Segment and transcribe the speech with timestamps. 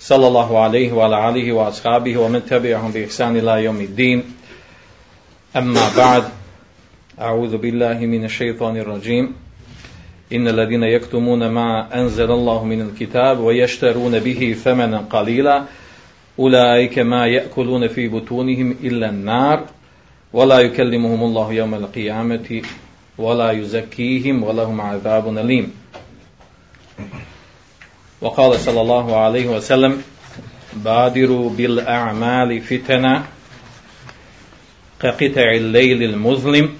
[0.00, 4.22] صلى الله عليه وعلى آله وأصحابه ومن تبعهم بإحسان إلى يوم الدين.
[5.56, 6.24] أما بعد
[7.20, 9.34] أعوذ بالله من الشيطان الرجيم.
[10.32, 15.64] إن الذين يكتمون ما أنزل الله من الكتاب ويشترون به ثمنا قليلا
[16.38, 19.64] أولئك ما يأكلون في بطونهم إلا النار
[20.32, 22.62] ولا يكلمهم الله يوم القيامة
[23.18, 25.72] ولا يزكيهم ولهم عذاب أليم.
[28.20, 30.02] وقال صلى الله عليه وسلم
[30.72, 33.24] بادروا بالأعمال فتنا
[35.00, 36.78] كقطع الليل المظلم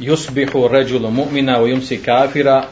[0.00, 2.68] يصبح الرجل مؤمنا ويمسي كافرا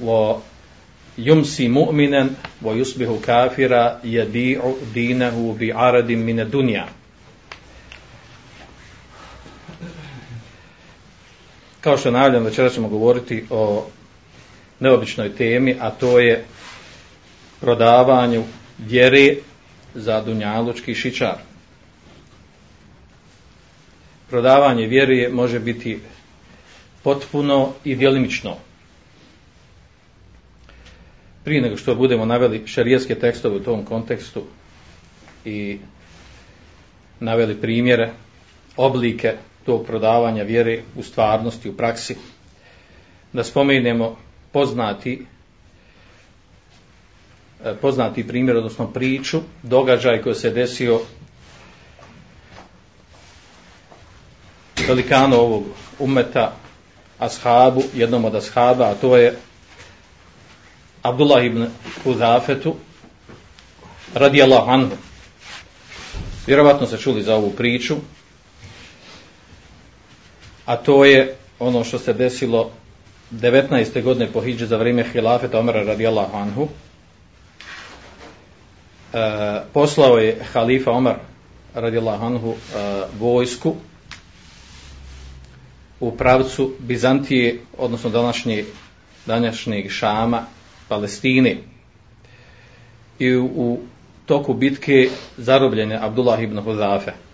[0.00, 2.30] ويمسي مؤمنا
[2.62, 6.86] ويصبح كافرا يبيع دينه بعرض من الدنيا.
[11.80, 13.86] Kao što najavljam, večera ćemo govoriti o
[14.80, 16.44] neobičnoj temi, a to je
[17.60, 18.44] prodavanju
[18.78, 19.34] vjere
[19.94, 21.48] za dunjalučki šičar
[24.30, 25.98] prodavanje vjere može biti
[27.02, 28.56] potpuno i djelimično.
[31.44, 34.42] Prije nego što budemo naveli šarijeske tekstove u tom kontekstu
[35.44, 35.78] i
[37.20, 38.10] naveli primjere,
[38.76, 39.34] oblike
[39.66, 42.16] tog prodavanja vjere u stvarnosti, u praksi,
[43.32, 44.16] da spomenemo
[44.52, 45.26] poznati
[47.64, 51.00] e, poznati primjer, odnosno priču, događaj koji se desio
[54.88, 55.64] velikanu ovog
[55.98, 56.52] umeta
[57.18, 59.36] ashabu, jednom od ashaba, a to je
[61.02, 61.66] Abdullah ibn
[62.04, 62.76] Huzafetu
[64.14, 64.96] radijallahu anhu.
[66.46, 67.96] Vjerovatno se čuli za ovu priču,
[70.64, 72.70] a to je ono što se desilo
[73.30, 74.02] 19.
[74.02, 76.68] godine po hijđe za vrijeme hilafeta Omara radijallahu anhu.
[79.12, 81.16] E, poslao je halifa Omar
[81.74, 82.56] radijallahu anhu e,
[83.18, 83.74] vojsku
[86.00, 88.64] u pravcu Bizantije, odnosno današnje,
[89.26, 90.42] današnjeg Šama,
[90.88, 91.56] Palestine.
[93.18, 93.78] I u, u
[94.26, 97.27] toku bitke zarobljene Abdullah ibn Huzafe.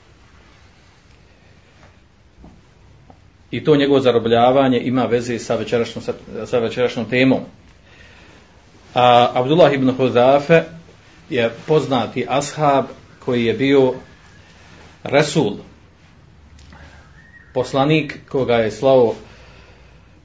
[3.54, 6.12] I to njegovo zarobljavanje ima veze sa večerašnjom, sa,
[6.46, 7.40] sa večerašnjom temom.
[8.94, 10.62] A Abdullah ibn Huzafe
[11.30, 12.84] je poznati ashab
[13.24, 13.94] koji je bio
[15.04, 15.56] Resul,
[17.52, 19.14] poslanik koga je slao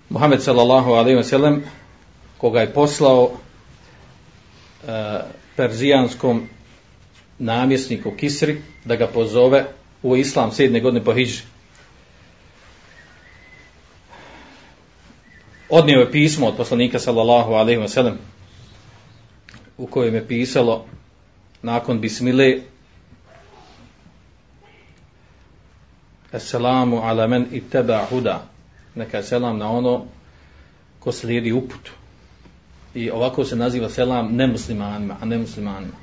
[0.09, 1.63] Muhammed sallallahu alejhi ve sellem
[2.37, 3.29] koga je poslao uh,
[5.55, 6.47] perzijanskom
[7.39, 9.65] namjesniku Kisri da ga pozove
[10.03, 11.48] u islam sedne godine po hijđi.
[15.69, 18.17] Odnio je pismo od poslanika sallallahu alejhi ve sellem
[19.77, 20.85] u kojem je pisalo
[21.61, 22.61] nakon bismile
[26.31, 28.43] Assalamu ala men ittaba huda.
[28.95, 30.05] Neka selam na ono
[30.99, 31.91] ko slijedi uputu
[32.95, 35.93] I ovako se naziva selam nemuslimanima, a nemuslimanima.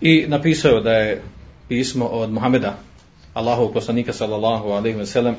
[0.00, 1.22] I napisao da je
[1.68, 2.78] pismo od Muhameda,
[3.34, 5.36] Allahov poslanika sallallahu alaihi wa sallam,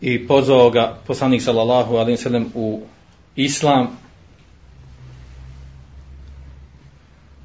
[0.00, 2.80] i pozvao ga poslanik sallallahu alaihi wa sallam u
[3.36, 3.88] islam,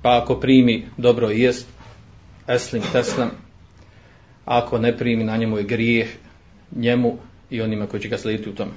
[0.02, 1.68] pa ako primi dobro jest,
[2.48, 3.32] eslim teslam,
[4.46, 6.10] ako ne primi na njemu je grijeh
[6.76, 7.18] njemu
[7.50, 8.72] i onima koji će ga slijediti u tome.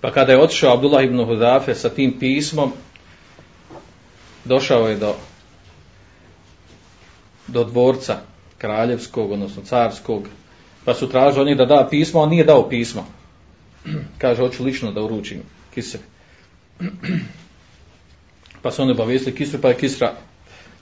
[0.00, 2.72] Pa kada je otišao Abdullah ibn Hudafe sa tim pismom,
[4.44, 5.14] došao je do
[7.46, 8.33] do dvorca
[8.64, 10.28] kraljevskog, odnosno carskog,
[10.84, 13.06] pa su tražili od njih da da pismo, on nije dao pismo.
[14.22, 15.42] Kaže, hoću lično da uručim
[15.74, 16.00] kisre.
[18.62, 20.14] pa su oni obavijesili Kisru, pa je Kisra,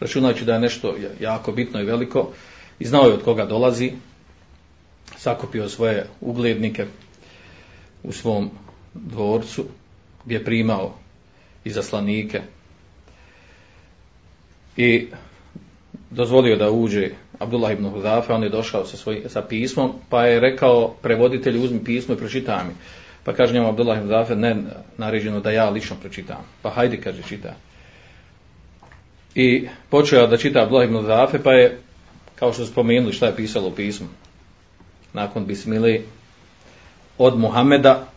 [0.01, 2.31] računajući da je nešto jako bitno i veliko,
[2.79, 3.93] i znao je od koga dolazi,
[5.17, 6.87] sakupio svoje uglednike
[8.03, 8.51] u svom
[8.95, 9.65] dvorcu,
[10.25, 10.95] gdje je primao
[11.65, 12.41] i zaslanike
[14.77, 15.09] i
[16.11, 17.11] dozvolio da uđe
[17.43, 21.85] Abdullah ibn Huzafe, on je došao sa, svoj, sa pismom, pa je rekao prevoditelj uzmi
[21.85, 22.75] pismo i pročitaj mi.
[23.25, 24.57] Pa kaže njemu Abdullah ibn Huzafe, ne
[24.99, 26.45] naređeno da ja lično pročitam.
[26.63, 27.55] Pa hajde, kaže, čita.
[29.35, 31.79] I počeo da čita Abdullah ibn Huzafe, pa je,
[32.35, 34.07] kao što spomenuli šta je pisalo u pismu,
[35.13, 36.05] nakon bismili
[37.19, 38.09] od Muhameda,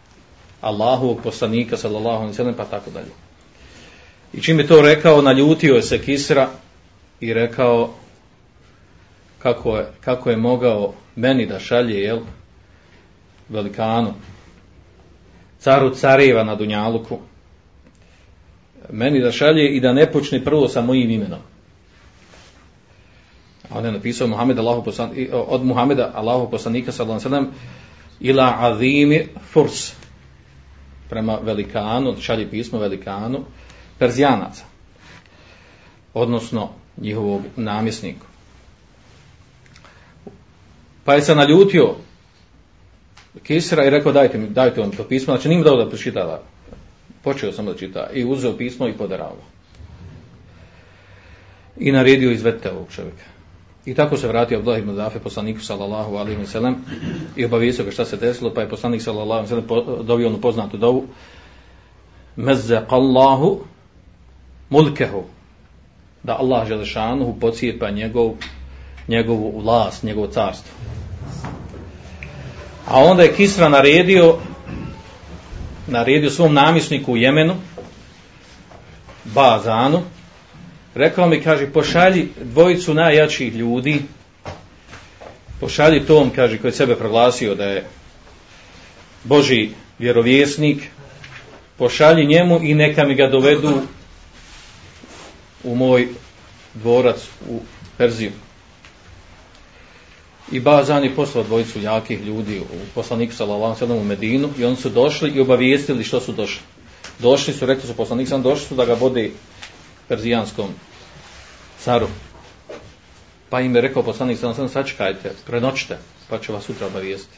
[0.62, 3.12] Allahovog poslanika, sallallahu alaihi sallam, pa tako dalje.
[4.34, 6.50] I čim je to rekao, naljutio je se Kisra
[7.20, 7.94] i rekao
[9.46, 12.20] kako je, kako je mogao meni da šalje, jel,
[13.50, 14.14] velikanu,
[15.60, 17.20] caru careva na Dunjaluku,
[18.90, 21.40] meni da šalje i da ne počne prvo sa mojim imenom.
[23.70, 27.54] A on je napisao Muhammed Allahu poslan, od Muhameda Allahu poslanika sallallahu alejhi ve sellem
[28.20, 29.94] ila azimi furs
[31.10, 33.46] prema velikanu, šalje pismo velikanu
[34.00, 34.64] Perzijanaca.
[36.14, 38.26] Odnosno njihovog namjesniku.
[41.06, 41.96] Pa je se naljutio
[43.44, 46.42] Kisra i rekao dajte mi, dajte on to pismo, znači nim dao da pročitava.
[47.24, 49.38] Počeo sam da čita i uzeo pismo i podarao.
[51.78, 53.24] I naredio izvedite ovog čovjeka.
[53.86, 56.86] I tako se vratio Abdullah ibn Zafe poslaniku sallallahu alaihi wa sallam
[57.36, 60.42] i obavijestio ga šta se desilo, pa je poslanik sallallahu alaihi wa sallam dobio onu
[60.42, 61.08] poznatu dovu
[62.38, 63.60] Mezzaqallahu
[64.70, 65.24] mulkehu
[66.24, 68.34] da Allah želešanuhu pocijepa njegov,
[69.08, 70.72] njegovu vlast, njegovo carstvo.
[72.88, 74.38] A onda je Kisra naredio
[75.88, 77.56] naredio svom namisniku u Jemenu
[79.24, 80.02] Bazanu
[80.96, 84.02] rekao mi, kaže, pošalji dvojicu najjačih ljudi
[85.60, 87.84] pošalji tom, kaže, koji sebe proglasio da je
[89.24, 89.70] Boži
[90.00, 90.84] vjerovjesnik
[91.78, 93.82] pošalji njemu i neka mi ga dovedu
[95.64, 96.08] u moj
[96.74, 97.18] dvorac
[97.50, 97.60] u
[97.98, 98.32] Perziju
[100.52, 104.76] i Bazan je poslao dvojicu jakih ljudi u poslaniku sallallahu alejhi u Medinu i oni
[104.76, 106.62] su došli i obavijestili što su došli.
[107.20, 109.32] Došli su, rekli su poslanik sam došli su da ga vode
[110.08, 110.70] perzijanskom
[111.80, 112.08] caru.
[113.50, 115.98] Pa im je rekao poslanik sam sam sačekajte, prenoćite,
[116.30, 117.38] pa će vas sutra obavijestiti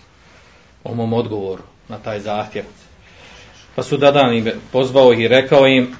[0.83, 2.65] o mom odgovoru na taj zahtjev.
[3.75, 5.95] Pa su dadan im pozvao i rekao im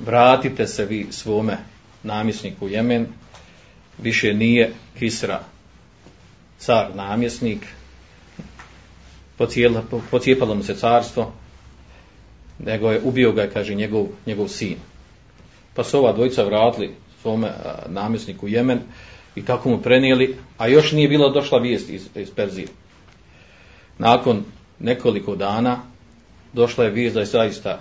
[0.00, 1.58] vratite se vi svome
[2.02, 3.06] namjesniku Jemen
[4.02, 5.40] više nije Kisra
[6.58, 7.66] car namjesnik.
[10.10, 11.32] Pocijepalo mu se carstvo
[12.58, 14.76] nego je ubio ga kaže njegov, njegov sin.
[15.74, 17.52] Pa su ova dvojica vratili svome
[17.88, 18.80] namjesniku Jemen
[19.34, 22.66] i tako mu prenijeli a još nije bila došla vijest iz, iz Perzije.
[23.98, 24.44] Nakon
[24.78, 25.78] nekoliko dana
[26.52, 27.80] došla je vijest da je zaista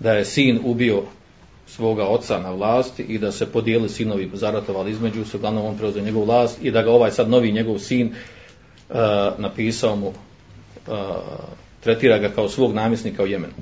[0.00, 1.02] da je sin ubio
[1.66, 6.04] svoga oca na vlasti i da se podijeli sinovi zaratovali između se, uglavnom on preuzeo
[6.04, 8.96] njegovu vlast i da ga ovaj sad novi njegov sin uh,
[9.38, 10.14] napisao mu, uh,
[11.80, 13.54] tretira ga kao svog namjesnika u Jemenu.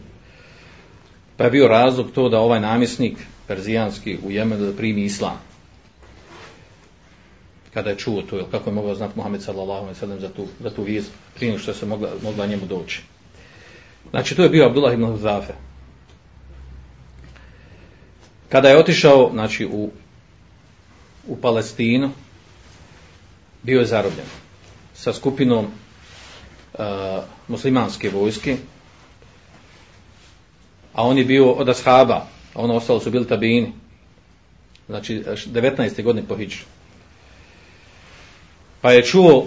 [1.37, 3.17] Pa je bio razlog to da ovaj namjesnik
[3.47, 5.41] perzijanski u Jemenu da primi islam.
[7.75, 10.70] Kada je čuo to, kako je mogao znati Muhammed sallallahu alaihi sallam za tu, za
[10.70, 13.02] tu vijest, prije što se mogla, mogla njemu doći.
[14.11, 15.69] Znači, to je bio Abdullah ibn Zafe.
[18.50, 19.91] Kada je otišao znači, u,
[21.26, 22.11] u Palestinu,
[23.62, 24.26] bio je zarobljen
[24.94, 26.81] sa skupinom uh,
[27.49, 28.56] muslimanske vojske,
[30.95, 33.73] a on je bio od ashaba, a ono ostalo su bili tabini,
[34.88, 36.02] znači 19.
[36.02, 36.64] godine po Hiđu.
[38.80, 39.47] Pa je čuo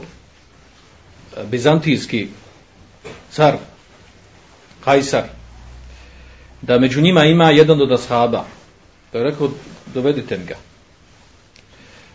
[1.37, 2.27] e, bizantijski
[3.31, 3.57] car,
[4.83, 5.23] Kajsar,
[6.61, 8.45] da među njima ima jedan od ashaba,
[9.13, 9.49] Pa je rekao,
[9.93, 10.55] dovedite mi ga.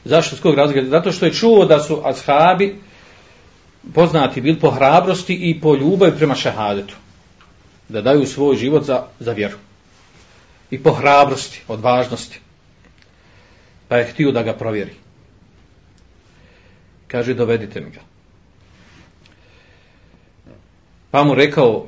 [0.05, 0.37] Zašto?
[0.37, 0.89] S kog razloga?
[0.89, 2.81] Zato što je čuo da su ashabi
[3.95, 6.95] poznati bili po hrabrosti i po ljubavi prema šehadetu.
[7.89, 9.57] Da daju svoj život za, za vjeru.
[10.71, 12.41] I po hrabrosti, odvažnosti.
[13.89, 14.93] Pa je htio da ga provjeri.
[17.09, 18.01] Kaže, dovedite mi ga.
[21.11, 21.87] Pa mu rekao,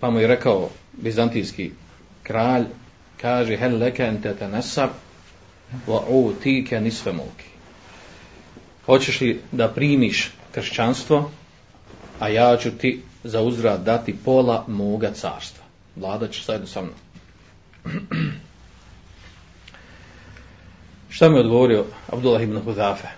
[0.00, 1.70] pa mu je rekao bizantijski
[2.22, 2.64] kralj,
[3.20, 4.90] kaže hel leke ente te nesab
[5.86, 7.50] wa utike nisve mulki
[8.86, 11.30] hoćeš li da primiš kršćanstvo
[12.20, 15.64] a ja ću ti za uzrad dati pola moga carstva.
[15.96, 16.94] Vlada će zajedno sa mnom.
[21.08, 23.08] Šta mi je odgovorio Abdullah ibn Hudafe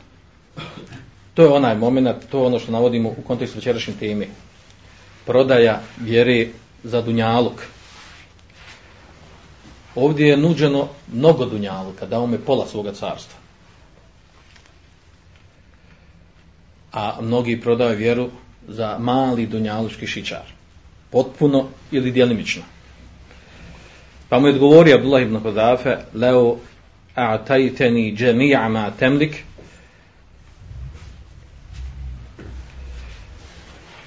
[1.35, 4.27] to je onaj moment to je ono što navodimo u kontekstu večerašnje teme.
[5.27, 6.49] Prodaja vjere
[6.85, 7.63] za dunjaluk
[9.95, 13.39] ovdje je nuđeno mnogo dunjaluka, dao me pola svoga carstva.
[16.93, 18.31] A mnogi prodaju vjeru
[18.69, 20.47] za mali dunjalučki šičar.
[21.11, 22.63] Potpuno ili djelimično.
[24.29, 26.57] Pa mu je odgovorio Abdullah ibn Hodafe, leo
[27.15, 29.45] a'tajteni džemi'a ma temlik,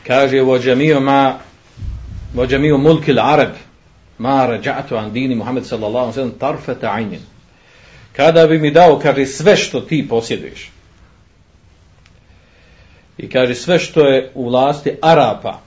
[0.07, 0.59] kaže vo
[0.99, 1.39] ma
[2.33, 3.64] vo mulkil arab
[4.17, 7.22] ma rađatu an dini Muhammed sallallahu sallam tarfeta ajnin
[8.15, 10.72] kada bi mi dao kaže sve što ti posjeduješ.
[13.17, 15.60] I kaže sve što je u vlasti Arapa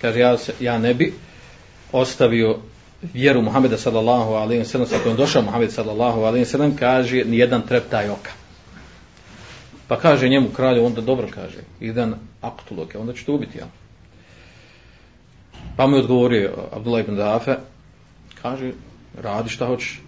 [0.00, 1.14] kaže ja, se, ja ne bi
[1.92, 2.58] ostavio
[3.14, 7.24] vjeru Muhameda sallallahu alaihi wa sallam sa kojom došao Muhammed sallallahu alaihi wa sallam kaže
[7.24, 8.30] nijedan treptaj oka.
[9.88, 13.66] Pa kaže njemu kralju onda dobro kaže idan aktuloke onda ću te ubiti ja
[15.76, 17.56] pa mu je odgovorio Abdullah ibn Dafe
[18.42, 18.72] kaže
[19.22, 20.00] radi šta hoćeš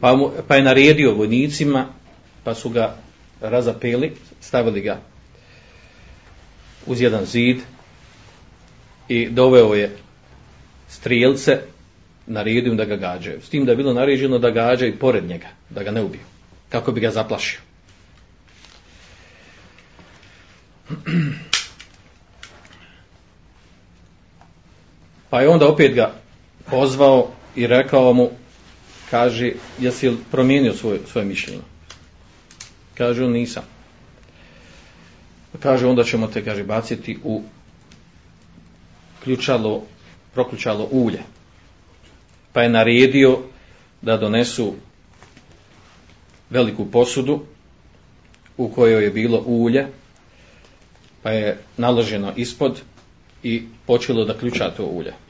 [0.00, 1.86] pa, mu, pa je naredio vojnicima
[2.44, 2.96] pa su ga
[3.40, 4.98] razapeli stavili ga
[6.86, 7.58] uz jedan zid
[9.08, 9.96] i doveo je
[10.88, 11.58] strijelce
[12.26, 13.40] naredio da ga gađaju.
[13.42, 16.22] S tim da je bilo naređeno da gađaju pored njega, da ga ne ubiju.
[16.68, 17.60] Kako bi ga zaplašio.
[25.34, 26.12] Pa je onda opet ga
[26.70, 28.30] pozvao i rekao mu,
[29.10, 31.62] kaže, jesi li promijenio svoje, svoje mišljenje?
[32.94, 33.62] Kaže on, nisam.
[35.60, 37.42] Kaže, onda ćemo te, kaže, baciti u
[39.24, 39.82] ključalo,
[40.34, 41.22] proključalo ulje.
[42.52, 43.38] Pa je naredio
[44.02, 44.74] da donesu
[46.50, 47.40] veliku posudu
[48.56, 49.86] u kojoj je bilo ulje,
[51.22, 52.80] pa je naloženo ispod
[53.42, 55.23] i počelo da ključa to ulje.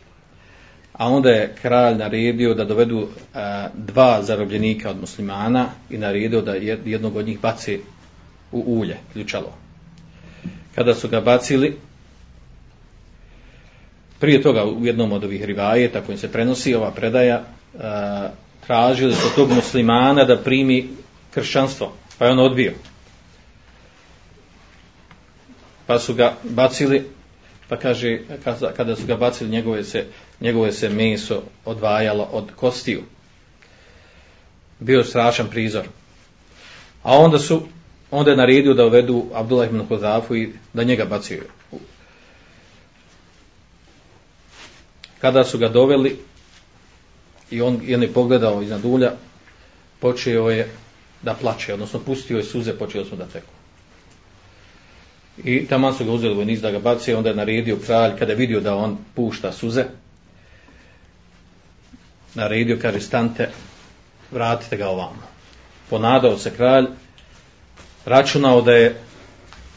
[0.94, 6.54] A onda je kralj naredio da dovedu a, dva zarobljenika od muslimana i naredio da
[6.84, 7.80] jednog od njih baci
[8.52, 9.52] u ulje, ključalo.
[10.74, 11.76] Kada su ga bacili,
[14.20, 17.42] prije toga u jednom od ovih rivajeta kojim se prenosi ova predaja,
[17.78, 18.28] a,
[18.66, 20.88] tražili su tog muslimana da primi
[21.34, 22.72] kršćanstvo, pa je on odbio.
[25.86, 27.04] Pa su ga bacili,
[27.68, 28.18] pa kaže,
[28.76, 30.06] kada su ga bacili, njegove se,
[30.40, 33.02] njegove se meso odvajalo od kostiju.
[34.78, 35.84] Bio strašan prizor.
[37.02, 37.62] A onda su,
[38.10, 41.42] onda je naredio da uvedu Abdullah ibn Huzafu i da njega bacio.
[45.20, 46.18] Kada su ga doveli
[47.50, 49.12] i on je pogledao iznad ulja,
[50.00, 50.70] počeo je
[51.22, 53.52] da plače, odnosno pustio je suze, počeo su da teku.
[55.44, 58.36] I tamo su ga uzeli vojnici da ga baci, onda je naredio kralj, kada je
[58.36, 59.84] vidio da on pušta suze,
[62.34, 63.48] naredio, kaže, stante,
[64.30, 65.22] vratite ga ovamo.
[65.90, 66.86] Ponadao se kralj,
[68.04, 69.00] računao da je,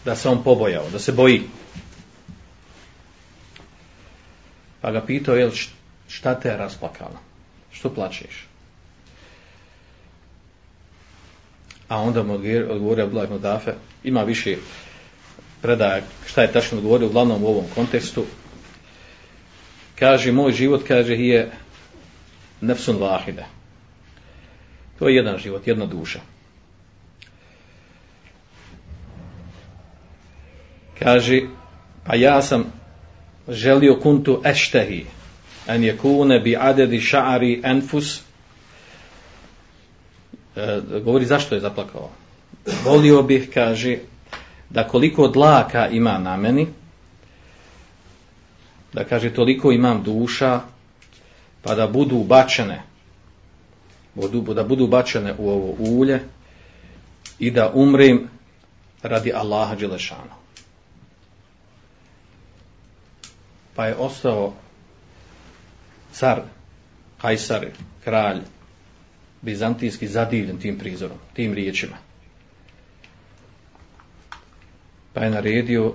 [0.06, 1.42] da se on pobojao, da se boji.
[4.82, 5.52] Pa ga pitao, jel,
[6.08, 7.20] šta te je rasplakalo?
[7.72, 8.46] Što plačeš?
[11.88, 12.34] A onda mu
[12.70, 13.74] odgovorio Abdullah ibn Dafe,
[14.04, 14.58] ima više
[15.62, 18.26] predaja šta je tačno odgovorio, uglavnom u ovom kontekstu
[20.00, 21.52] kaže moj život kaže je
[22.62, 23.46] nefsun vahide.
[25.00, 26.20] To je jedan život, jedna duša.
[31.00, 31.42] Kaže
[32.04, 32.66] pa ja sam
[33.48, 35.06] želio kuntu eštehi
[35.68, 38.22] en je kune bi adedi ša'ari enfus.
[40.56, 42.10] E, govori zašto je zaplakao.
[42.84, 43.98] Volio bih kaže
[44.70, 46.68] da koliko dlaka ima na meni,
[48.94, 50.62] da kaže toliko imam duša,
[51.62, 52.82] pa da budu bačene,
[54.56, 56.20] da budu bačene u ovo ulje
[57.40, 58.30] i da umrem
[59.04, 60.38] radi Allaha Đelešanu.
[63.76, 64.54] Pa je ostao
[66.12, 66.42] car,
[67.22, 67.66] Kajsar,
[68.04, 68.42] kralj,
[69.42, 71.98] bizantijski zadivljen tim prizorom, tim riječima
[75.18, 75.94] pa je naredio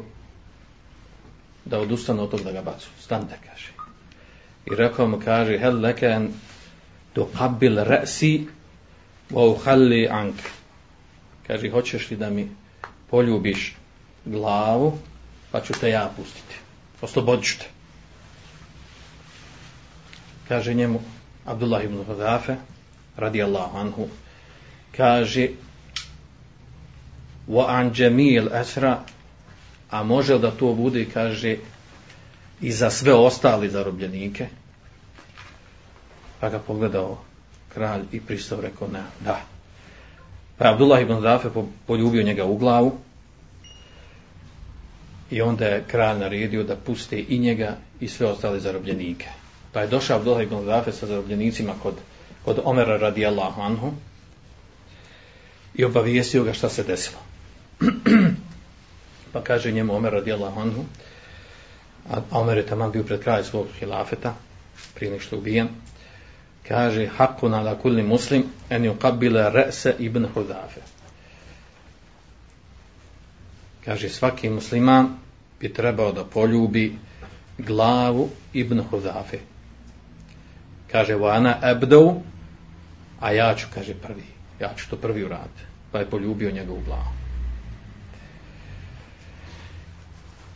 [1.65, 2.89] da odustane od toga da ga bacu.
[3.01, 3.72] Stante, kaže.
[4.67, 6.33] I rekao mu, kaže, hel leke en
[7.39, 8.47] kabil resi
[9.31, 10.37] wa uhalli ank.
[11.47, 12.49] Kaže, hoćeš li da mi
[13.11, 13.75] poljubiš
[14.25, 14.99] glavu,
[15.51, 16.55] pa ću te ja pustiti.
[17.01, 17.67] Oslobodit ću te.
[20.49, 21.01] Kaže njemu
[21.47, 22.57] Abdullah ibn Hudafe,
[23.17, 24.09] radi Allahu anhu,
[24.97, 25.49] kaže,
[27.49, 29.03] wa an jamil asra
[29.91, 31.57] a može da to bude kaže
[32.63, 34.47] i za sve ostali zarobljenike
[36.41, 37.19] pa ga pogledao
[37.75, 39.41] kralj i pristav rekao ne, da
[40.59, 41.49] pa Abdullah ibn Zafe
[41.87, 42.93] poljubio njega u glavu
[45.31, 49.27] i onda je kralj naredio da puste i njega i sve ostale zarobljenike.
[49.73, 51.95] Pa je došao Abdullah ibn Zafe sa zarobljenicima kod,
[52.45, 53.93] kod Omera radijallahu anhu
[55.75, 57.19] i obavijestio ga šta se desilo.
[59.33, 60.85] pa kaže njemu Omer radijallahu anhu,
[62.11, 64.35] a Omer je tamo bio pred kraj svog hilafeta,
[64.95, 65.69] prije nek što ubijen,
[66.69, 70.81] kaže, hakuna la kulli muslim, en ju kabile re'se ibn Hudafe.
[73.85, 75.09] Kaže, svaki musliman
[75.61, 76.97] bi trebao da poljubi
[77.59, 79.39] glavu ibn Hudafe.
[80.93, 82.23] Kaže, vana ebdovu,
[83.21, 84.25] a ja ću, kaže, prvi.
[84.61, 85.63] Ja ću to prvi uraditi.
[85.93, 87.13] Pa je poljubio njegovu glavu.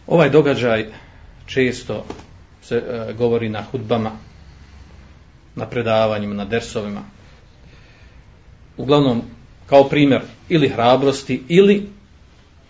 [0.06, 0.86] Ovaj događaj
[1.46, 2.04] često
[2.62, 4.10] se e, govori na hudbama,
[5.54, 7.02] na predavanjima, na dersovima.
[8.76, 9.22] Uglavnom,
[9.66, 11.88] kao primjer ili hrabrosti ili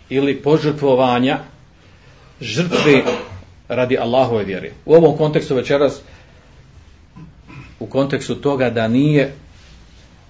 [0.09, 1.39] ili požrtvovanja
[2.41, 3.03] žrtve
[3.67, 4.71] radi Allahove vjere.
[4.85, 6.01] U ovom kontekstu večeras
[7.79, 9.33] u kontekstu toga da nije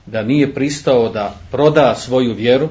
[0.05, 2.69] da nije pristao da proda svoju vjeru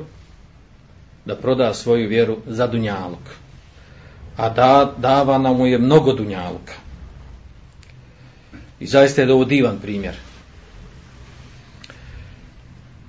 [1.24, 3.45] da proda svoju vjeru za dunjalog
[4.36, 6.72] a da, davana mu je mnogo dunjaluka.
[8.80, 10.14] I zaista je ovo divan primjer.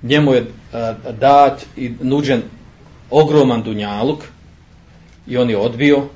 [0.02, 2.42] Njemu je a, dat i nuđen
[3.10, 4.24] ogroman dunjaluk
[5.26, 6.08] i on je odbio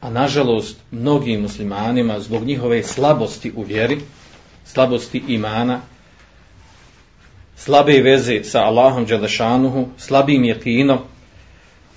[0.00, 4.00] a nažalost mnogim muslimanima zbog njihove slabosti u vjeri
[4.64, 5.80] slabosti imana
[7.56, 10.98] slabe veze sa Allahom Đelešanuhu slabim jekinom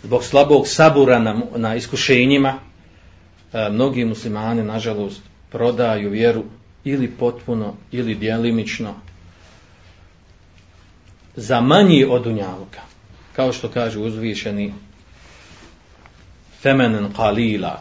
[0.03, 2.53] zbog slabog sabura na, na iskušenjima
[3.53, 6.43] e, mnogi muslimani nažalost prodaju vjeru
[6.83, 8.93] ili potpuno ili dijelimično
[11.35, 12.81] za manji od dunjaluka.
[13.35, 14.73] Kao što kaže uzvišeni
[16.61, 17.75] femenen qalila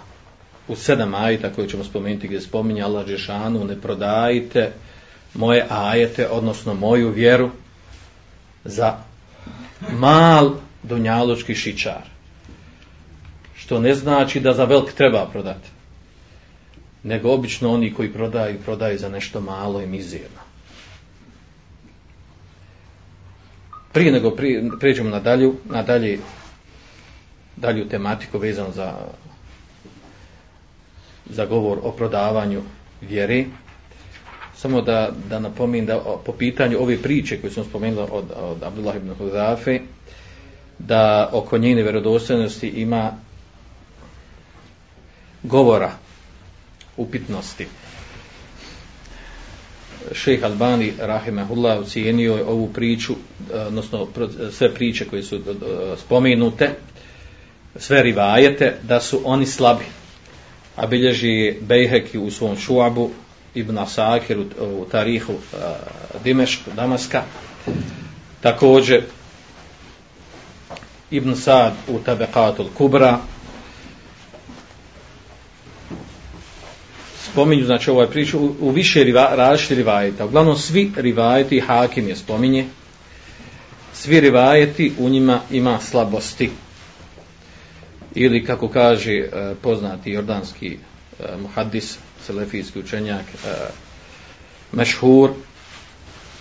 [0.68, 4.72] u sedam ajeta koje ćemo spomenuti gdje spominje Allah Žešanu ne prodajte
[5.34, 7.50] moje ajete odnosno moju vjeru
[8.64, 8.96] za
[9.98, 10.54] mal
[10.88, 12.02] dunjalučki šičar.
[13.56, 15.68] Što ne znači da za velik treba prodati
[17.06, 20.40] nego obično oni koji prodaju prodaju za nešto malo i mizirno
[23.92, 26.18] prije nego prije, pređemo na dalju, na dalje
[27.56, 28.92] dalju tematiku vezano za
[31.30, 32.62] za govor o prodavanju
[33.00, 33.46] vjeri,
[34.54, 38.96] samo da, da napomin da po pitanju ove priče koje sam spomenula od, od Abdullah
[38.96, 39.80] ibn Huzafe
[40.78, 43.12] da oko njene vjerodostojnosti ima
[45.42, 45.92] govora
[46.96, 47.66] upitnosti.
[50.12, 54.08] Šejh Albani rahimehullah ocijenio ovu priču eh, odnosno
[54.52, 55.40] sve priče koje su eh,
[56.04, 56.70] spomenute
[57.78, 59.84] sve rivajete da su oni slabi.
[60.76, 63.10] A bilježi Bejheki u svom šuabu
[63.54, 65.38] Ibn Asakir u, u tarihu uh,
[66.24, 67.22] Dimešk, Damaska.
[68.40, 69.02] Također
[71.10, 73.18] Ibn Sad u Tabekatul Kubra
[77.36, 80.24] spominju, znači ovaj priču, u, u više riva, različiti rivajeta.
[80.24, 82.66] Uglavnom, svi rivajeti, Hakim je spominje,
[83.94, 86.50] svi rivajeti u njima ima slabosti.
[88.14, 90.78] Ili, kako kaže eh, poznati jordanski
[91.20, 93.48] eh, muhaddis, selefijski učenjak, eh,
[94.72, 95.30] Mešhur,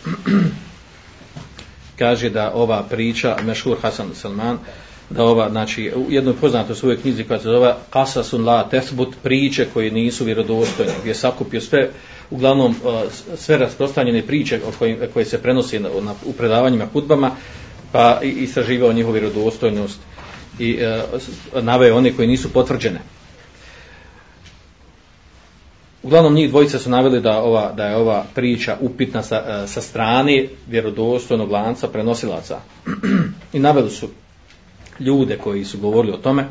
[2.00, 4.58] kaže da ova priča, Mešhur Hasan Salman,
[5.10, 9.68] da ova, znači, u jednoj poznatoj svojoj knjizi koja se zove Kasasun la tesbut, priče
[9.74, 11.90] koje nisu vjerodostojne, gdje je sakupio sve,
[12.30, 13.06] uglavnom, e,
[13.38, 17.32] sve rasprostanjene priče kojim, koje se prenosi na, na, u predavanjima hudbama,
[17.92, 20.00] pa i istraživao njihovu vjerodostojnost
[20.60, 21.02] i e,
[21.62, 23.00] naveo one koje nisu potvrđene.
[26.06, 29.82] Uglavnom njih dvojica su naveli da ova da je ova priča upitna sa, e, sa
[29.82, 32.60] strane vjerodostojnog lanca prenosilaca.
[33.54, 34.10] I naveli su
[35.00, 36.46] ljude koji su govorili o tome.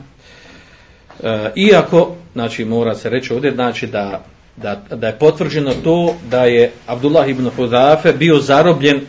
[1.22, 4.24] E, iako, znači mora se reći ovdje, znači da,
[4.56, 9.00] da, da je potvrđeno to da je Abdullah ibn Hudafe bio zarobljen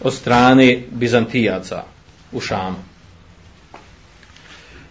[0.00, 1.82] od strane Bizantijaca
[2.32, 2.78] u Šamu.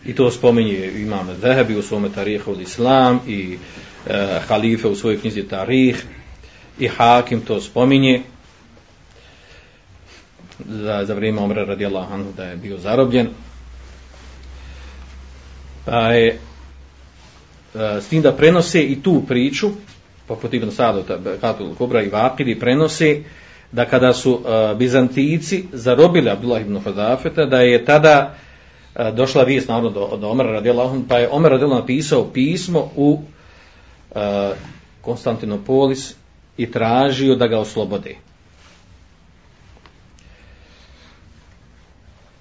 [0.05, 3.57] I to spominje imam Zehebi u svome tarihu od Islam i
[4.07, 6.05] e, halife u svojoj knjizi Tarih
[6.79, 8.21] i Hakim to spominje
[10.69, 13.27] za, za vrijeme Omra radijallahu anhu da je bio zarobljen.
[15.85, 16.37] Pa je e,
[18.01, 19.69] s tim da prenose i tu priču,
[20.27, 21.03] poput Ibn Sadu,
[21.41, 23.23] Katul Kubra i Vakidi, prenose
[23.71, 28.35] da kada su uh, Bizantijici zarobili Abdullah ibn Fadafeta da je tada
[29.13, 33.21] došla vijest naravno do, do Omara radijallahu anhu, pa je Omer radijallahu napisao pismo u
[34.15, 34.51] E,
[35.01, 36.13] Konstantinopolis
[36.57, 38.15] i tražio da ga oslobode.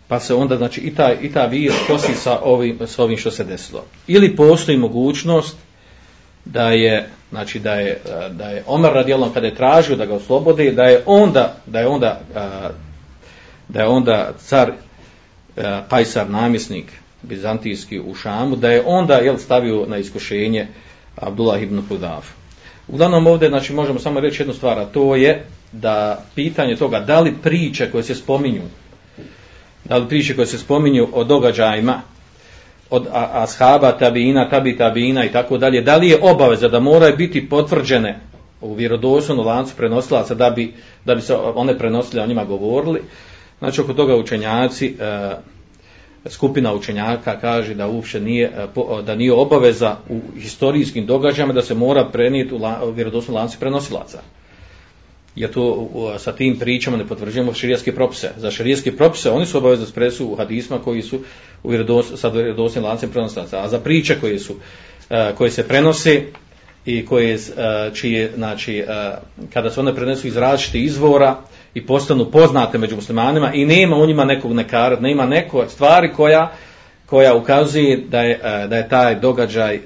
[0.09, 3.31] Pa se onda, znači, i ta, i ta vijest kosi sa ovim, sa ovim što
[3.31, 3.85] se desilo.
[4.07, 5.57] Ili postoji mogućnost
[6.45, 10.15] da je, znači, da je, e, da je Omer radijalno kada je tražio da ga
[10.15, 12.69] oslobode, da je onda, da je onda, e,
[13.69, 14.73] da je onda car
[15.89, 20.69] Kajsar namjesnik bizantijski u Šamu, da je onda jel, stavio na iskušenje
[21.21, 22.27] Abdullah ibn Hudaf.
[22.89, 27.21] Uglavnom ovdje znači, možemo samo reći jednu stvar, a to je da pitanje toga da
[27.21, 28.63] li priče koje se spominju,
[29.85, 32.01] da li priče koje se spominju o događajima,
[32.91, 37.49] od ashaba, tabina, tabi, tabina i tako dalje, da li je obaveza da moraju biti
[37.49, 38.19] potvrđene
[38.61, 43.03] u vjerodostojnom lancu prenosilaca da bi, da bi se one prenosile, o njima govorili.
[43.59, 45.37] Znači, oko toga učenjaci, e,
[46.29, 51.63] skupina učenjaka kaže da uopće nije, e, e, da nije obaveza u historijskim događajima da
[51.63, 54.21] se mora prenijeti u vjerodosnu lanci prenosilaca.
[55.37, 58.31] Je to sa tim pričama ne potvrđujemo širijaske propise.
[58.37, 61.21] Za širijaske propise oni su obavezni da presu u hadisma koji su
[61.63, 63.63] u vjerodos, sa vjerodosnim lancem prenosilaca.
[63.63, 64.55] A za priče koje su
[65.11, 66.23] e, koje se prenose
[66.87, 67.39] i koje
[67.95, 68.85] čije znači
[69.53, 71.37] kada se one prenesu iz različitih izvora
[71.75, 76.53] i postanu poznate među muslimanima i nema u njima nekog nekara, nema neko stvari koja
[77.11, 79.81] koja ukazuje da je, e, da je taj događaj e,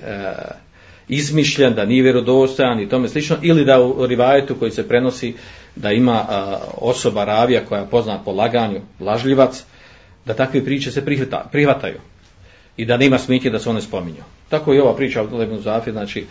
[1.09, 5.35] izmišljen, da nije vjerodostojan i tome slično, ili da u rivajetu koji se prenosi
[5.77, 6.35] da ima e,
[6.79, 9.65] osoba ravija koja je poznat po laganju, lažljivac,
[10.25, 11.99] da takve priče se prihvata, prihvataju
[12.77, 14.25] i da nema smitje da se one spominju.
[14.49, 16.27] Tako i ova priča o Lebnu Zafir, znači,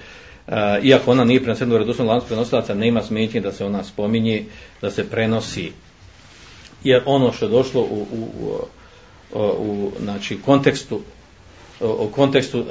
[0.48, 4.46] e, iako ona nije prenosena u redosnom lancu prenosilaca, nema smetnje da se ona spominje,
[4.82, 5.72] da se prenosi.
[6.84, 8.28] Jer ono što je došlo u, u,
[9.34, 11.02] u, u znači, kontekstu
[11.84, 12.68] u kontekstu uh,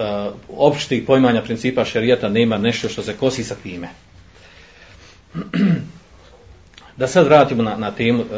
[0.48, 3.88] opštih pojmanja principa šerijata nema nešto što se kosi sa time.
[6.96, 8.28] Da sad vratimo na, na, temu, uh,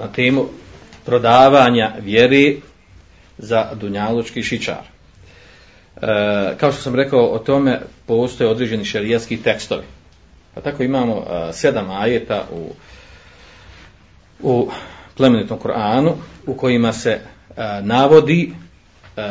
[0.00, 0.46] na temu
[1.04, 2.60] prodavanja vjeri
[3.38, 4.93] za dunjalučki šičar.
[6.02, 6.06] E,
[6.56, 9.84] kao što sam rekao, o tome postoje određeni šerijatski tekstovi.
[10.54, 12.72] Pa tako imamo e, sedam ajeta u,
[14.42, 14.70] u
[15.16, 16.14] plemenitom Koranu
[16.46, 17.20] u kojima se e,
[17.82, 18.52] navodi,
[19.16, 19.22] e,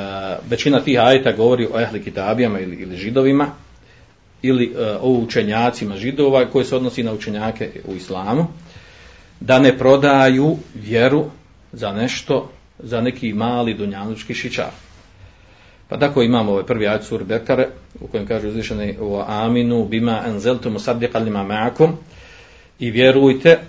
[0.49, 3.47] većina tih ajeta govori o ehli kitabijama ili, ili židovima,
[4.41, 8.47] ili e, o učenjacima židova koji se odnosi na učenjake u islamu,
[9.39, 11.26] da ne prodaju vjeru
[11.71, 14.71] za nešto, za neki mali dunjanučki šičar.
[15.93, 17.67] Pa tako imamo ovaj prvi ajet sur Bekare
[18.01, 21.91] u kojem kaže uzvišeni o aminu bima anzeltu musaddiqan lima ma'akum.
[22.79, 23.60] I vjerujte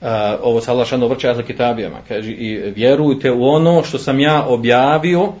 [0.00, 0.06] uh,
[0.42, 5.32] ovo se Allah šano vrća kitabijama kaže i vjerujte u ono što sam ja objavio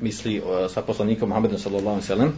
[0.00, 2.32] misli uh, sa poslanikom Muhammedom sallallahu alejhi ve sellem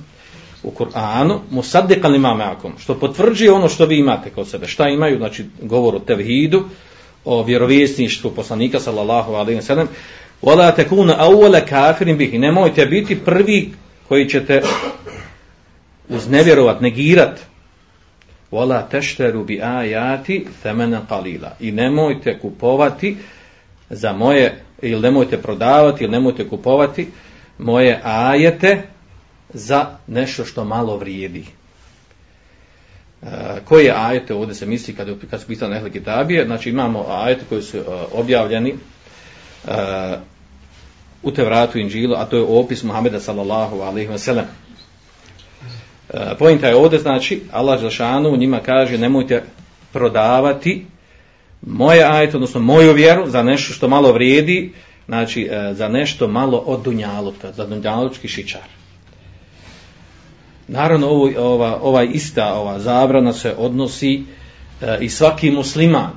[0.63, 4.67] u Kur'anu musaddiqan lima ma'akum što potvrđuje ono što vi imate kod sebe.
[4.67, 5.17] Šta imaju?
[5.17, 6.65] Znači govor o tevhidu
[7.25, 9.89] o vjerovjesništvu poslanika sallallahu alejhi ve sellem
[10.43, 13.73] Wala takuna awwala kafirin به Nemojte biti prvi
[14.09, 14.63] koji ćete
[16.09, 17.41] uznevjerovat, negirat.
[18.51, 21.51] Wala tashtaru bi ayati thamanan qalila.
[21.61, 23.17] I nemojte kupovati
[23.91, 27.09] za moje ili nemojte prodavati ili nemojte kupovati
[27.59, 28.83] moje ajete
[29.55, 31.45] za nešto što malo vrijedi.
[33.23, 33.29] Uh,
[33.65, 37.63] koje ajete ovdje se misli kad, kad su pisane Ehle kitabije, znači imamo ajete koji
[37.63, 38.75] su uh, objavljeni
[39.67, 40.19] uh,
[41.23, 44.45] u Tevratu Inđilu, a to je opis Muhameda sallallahu alaihi wa sallam.
[44.45, 49.43] E, uh, pojenta je ovdje, znači, Allah Želšanu njima kaže, nemojte
[49.93, 50.87] prodavati
[51.63, 54.73] moje ajet, odnosno moju vjeru za nešto što malo vrijedi,
[55.07, 58.69] znači uh, za nešto malo od dunjaluka, za dunjalučki šičar.
[60.69, 64.23] Naravno, ovo, ova, ova ista ova zabrana se odnosi
[64.81, 66.11] uh, i svaki musliman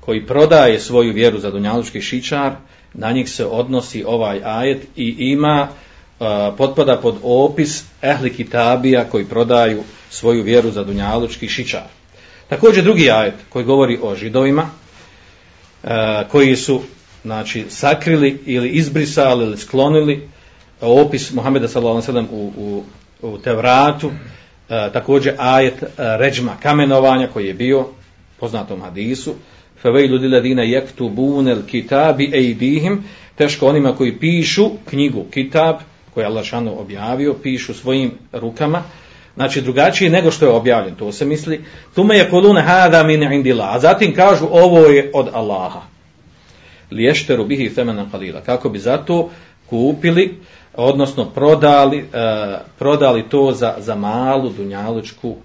[0.00, 2.52] koji prodaje svoju vjeru za dunjalučki šičar,
[2.98, 6.26] na njih se odnosi ovaj ajet i ima uh,
[6.58, 11.86] potpada pod opis ehli kitabija koji prodaju svoju vjeru za dunjalučki šičar.
[12.48, 15.90] Također drugi ajet koji govori o židovima uh,
[16.30, 16.80] koji su
[17.22, 20.28] znači, sakrili ili izbrisali ili sklonili
[20.80, 22.24] opis Muhameda sallallahu s.a.v.
[22.30, 22.84] u, u,
[23.22, 24.10] u Tevratu,
[24.68, 27.86] također ajet ređma kamenovanja koji je bio
[28.40, 29.34] poznatom hadisu,
[29.82, 35.76] Faveilu liladina yaktubuna alkitabi aydihim teško onima koji pišu knjigu kitab
[36.14, 38.82] koji Allah šanu objavio pišu svojim rukama.
[39.34, 41.64] Znači drugačije nego što je objavljen to se misli.
[41.94, 45.80] Tuma kolune hada min indila, a zatim kažu ovo je od Allaha.
[46.90, 48.40] Liješteru bihi femena kalila.
[48.40, 49.30] Kako bi zato
[49.66, 50.34] kupili,
[50.74, 52.06] odnosno prodali, uh,
[52.78, 55.36] prodali to za, za malu dunjalučku,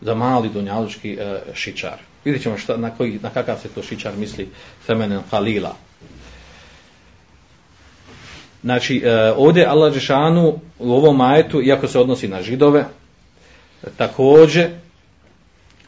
[0.00, 2.09] za mali dunjalučki uh, šičar.
[2.24, 4.48] Vidjet ćemo šta, na, koji, na kakav se to šičar misli
[4.86, 5.76] femenen halila.
[8.62, 12.84] Znači, uh, ovdje Allah Žešanu u ovom majetu, iako se odnosi na židove,
[13.96, 14.70] također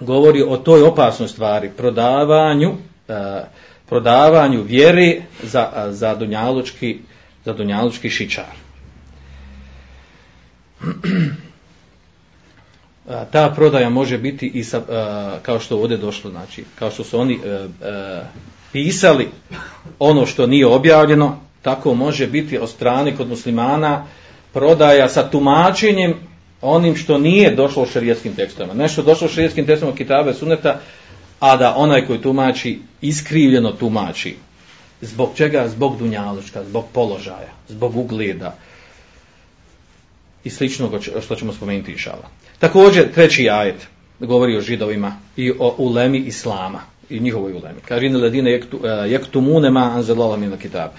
[0.01, 2.73] govori o toj opasnoj stvari, prodavanju,
[3.09, 3.43] e,
[3.89, 6.99] prodavanju vjeri za, e, za dunjalučki,
[7.45, 8.55] za dunjalučki šičar.
[13.07, 14.83] Ta prodaja može biti i sa,
[15.43, 18.23] kao što ovdje došlo, znači, kao što su oni e, e,
[18.73, 19.29] pisali
[19.99, 24.07] ono što nije objavljeno, tako može biti od strane kod muslimana
[24.53, 26.15] prodaja sa tumačenjem
[26.61, 28.75] onim što nije došlo u šarijetskim tekstovima.
[28.75, 30.81] Nešto došlo u šarijetskim tekstovima kitabe suneta,
[31.41, 34.37] a da onaj koji tumači iskrivljeno tumači.
[35.01, 35.69] Zbog čega?
[35.69, 38.57] Zbog dunjalučka, zbog položaja, zbog ugleda
[40.45, 42.29] i slično što ćemo spomenuti inšala.
[42.59, 43.87] Također, treći ajet
[44.21, 47.81] govori o židovima i o ulemi islama i njihovoj ulemi.
[47.89, 48.61] Kaže, ine ledine eh,
[49.09, 50.91] jektumune ma anzelala mina kitab.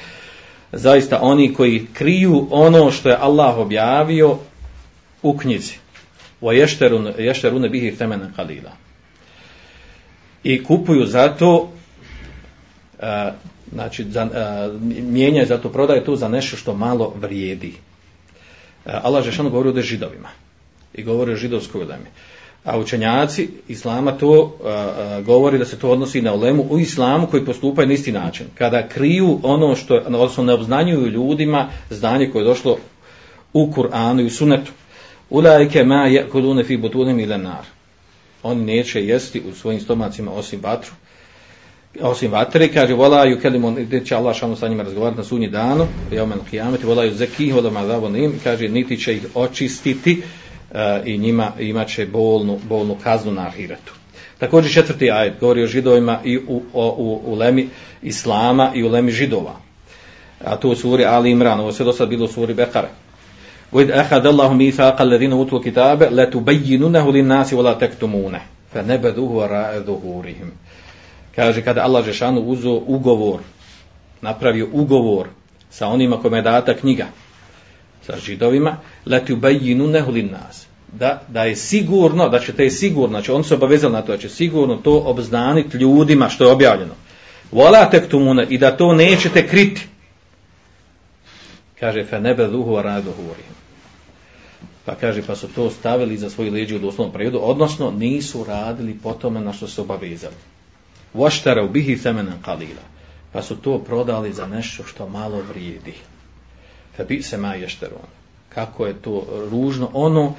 [0.72, 4.38] Zaista, oni koji kriju ono što je Allah objavio
[5.22, 5.74] u knjizi.
[6.42, 6.52] O
[7.18, 8.72] ješterune bihi temena kalila.
[10.44, 11.72] I kupuju zato
[13.00, 13.32] eh,
[13.72, 17.74] znači, za, eh, mijenjaju zato, prodaje to za nešto što malo vrijedi.
[18.86, 20.30] Eh, Allah Žešanu govori o židovima.
[20.94, 22.06] I govori o židovskoj ulemi.
[22.64, 27.46] A učenjaci islama to uh, govori da se to odnosi na ulemu u islamu koji
[27.46, 28.46] postupaju na isti način.
[28.58, 32.78] Kada kriju ono što, odnosno ne obznanjuju ljudima znanje koje je došlo
[33.54, 34.72] u Kur'anu i u sunetu.
[35.30, 37.66] Ulajke ma jekulune fi butunim ili nar.
[38.44, 40.92] Oni neće jesti u svojim stomacima osim vatru
[42.01, 45.49] Osim vatre, kaže, vola ju kelimon, gdje će Allah šalno sa njima razgovarati na sunji
[45.49, 50.23] danu, ja omen kijameti, vola ju zekih, vola mazavo nim, kaže, niti će ih očistiti
[50.71, 53.93] uh, i njima imat će bolnu, bolnu kaznu na ahiretu.
[54.39, 57.69] Također četvrti ajet govori o židovima i u, o, u, u lemi
[58.03, 59.57] islama i u lemi židova.
[60.45, 62.89] A to u suri Ali Imran, ovo se do sad bilo u suri Bekara.
[63.73, 68.41] وإذ أخذ الله ميثاق الذين أوتوا الكتاب لتبيننه للناس ولا تكتمونه
[68.75, 70.53] فنبذوه وراء ظهورهم
[71.36, 73.40] Kaže, kada Allah Žešanu uzo ugovor,
[74.22, 75.28] napravio ugovor
[75.70, 77.08] sa onima kome je data knjiga,
[78.06, 80.68] sa židovima, leti ubejinu nehulin nas.
[80.92, 84.18] Da, da je sigurno, da će te sigurno, znači on se obavezal na to, da
[84.18, 86.94] će sigurno to obznaniti ljudima što je objavljeno.
[87.52, 88.04] Vola tek
[88.50, 89.88] i da to nećete kriti.
[91.80, 93.44] Kaže, fe nebe duhu rado huri.
[94.86, 98.98] Pa kaže, pa su to stavili za svoju leđu u doslovnom prevodu, odnosno nisu radili
[99.04, 100.36] po tome na što se obavezali.
[101.14, 102.82] Voštara u bihi semenan kalila.
[103.32, 105.94] Pa su to prodali za nešto što malo vrijedi.
[106.96, 108.08] Fe bi se maj ješteron.
[108.50, 110.34] Kako je to ružno ono,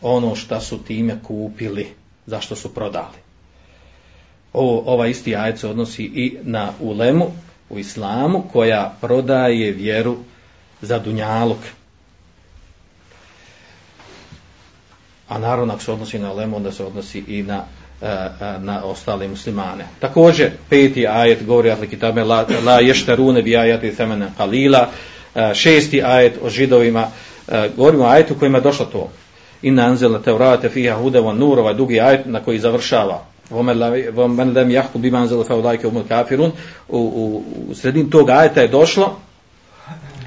[0.00, 1.86] ono što su time kupili,
[2.26, 3.18] zašto su prodali.
[4.52, 7.26] Ovo, ova isti ajet se odnosi i na ulemu
[7.70, 10.16] u islamu koja prodaje vjeru
[10.82, 11.58] za dunjaluk.
[15.28, 17.64] a naravno ako se odnosi na ulemu onda se odnosi i na,
[18.04, 19.84] E, e, na ostale muslimane.
[20.00, 24.88] Također, peti ajet govori ahli kitabe, la, la ješterune bi ajati temene kalila,
[25.34, 27.06] e, šesti ajet o židovima,
[27.76, 29.10] govorimo o ajetu kojima je došlo to.
[29.62, 33.24] Inna anzela teurate fiha hudeva nur, ovaj dugi ajet na koji završava.
[33.50, 36.52] Vomen lem jahku biman anzela feudajke umul kafirun.
[36.88, 39.16] U, u, u sredin tog ajeta je došlo,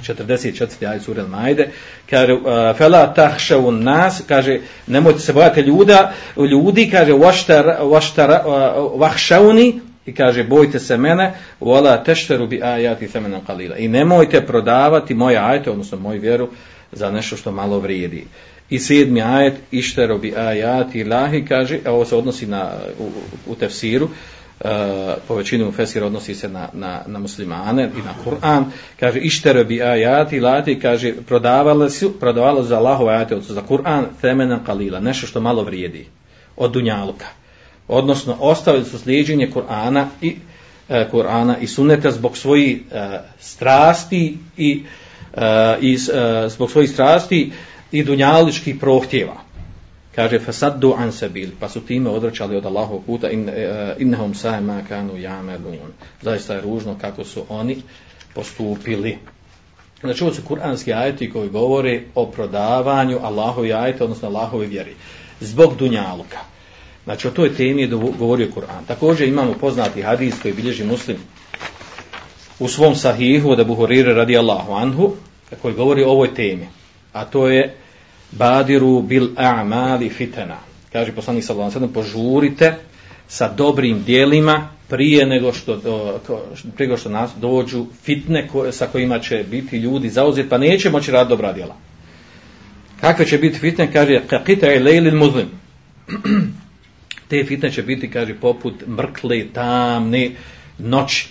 [0.03, 0.87] 44.
[0.87, 1.67] ajet sura Al-Maide,
[2.09, 8.43] kaže e, fela fala nas kaže nemojte se bojati ljuda, ljudi kaže washtar washtar
[8.95, 14.45] wahshawni e, i kaže bojte se mene wala tešteru bi ayati thamanan qalila i nemojte
[14.45, 16.49] prodavati moje ajete odnosno moju vjeru
[16.91, 18.25] za nešto što malo vrijedi
[18.69, 23.09] i sedmi ajet ištero bi ayati lahi kaže a ovo se odnosi na u,
[23.51, 28.13] u tefsiru Uh, E, po većinu fesir odnosi se na, na, na muslimane i na
[28.25, 28.63] Kur'an,
[28.99, 34.59] kaže ištere bi ajati lati, kaže prodavale su, prodavalo za Allahove ajate, za Kur'an, temena
[34.65, 36.07] kalila, nešto što malo vrijedi
[36.55, 37.25] od dunjaluka.
[37.87, 40.35] Odnosno, ostavili su slijedženje Kur'ana i
[40.89, 44.83] e, Kur'ana i sunneta zbog svojih e, strasti i,
[45.33, 47.51] e, i e, zbog svojih strasti
[47.91, 49.46] i dunjaličkih prohtjeva
[50.17, 51.49] kaže fasaddu an sabil.
[51.59, 55.93] Pa su time odvraćali od Allahovog puta in, uh, e, innahum sa'ma kanu ya'malun.
[56.21, 57.77] Zaista je ružno kako su oni
[58.33, 59.17] postupili.
[60.01, 64.95] Znači ovo su kuranski ajeti koji govore o prodavanju Allahovi ajeta, odnosno Allahove vjeri
[65.39, 66.39] zbog dunjaluka.
[67.03, 67.87] Znači o toj temi je
[68.19, 68.87] govorio Kur'an.
[68.87, 71.17] Također imamo poznati hadis koji bilježi muslim
[72.59, 75.13] u svom sahihu da Buhurire radi Allahu anhu,
[75.61, 76.67] koji govori o ovoj temi,
[77.13, 77.75] a to je
[78.31, 80.57] Badiru bil a'mali fitana.
[80.93, 82.75] Kaže poslanik sallallahu alejhi ve sellem požurite
[83.27, 85.81] sa dobrim dijelima prije nego što
[86.75, 90.89] prije nego što nas dođu fitne koje, sa kojima će biti ljudi zauzeti pa neće
[90.89, 91.75] moći raditi dobra djela.
[93.01, 93.93] Kakve će biti fitne?
[93.93, 95.47] Kaže qaqita lejlil muzlim.
[97.29, 100.31] Te fitne će biti kaže poput mrkle tamne
[100.77, 101.27] noći.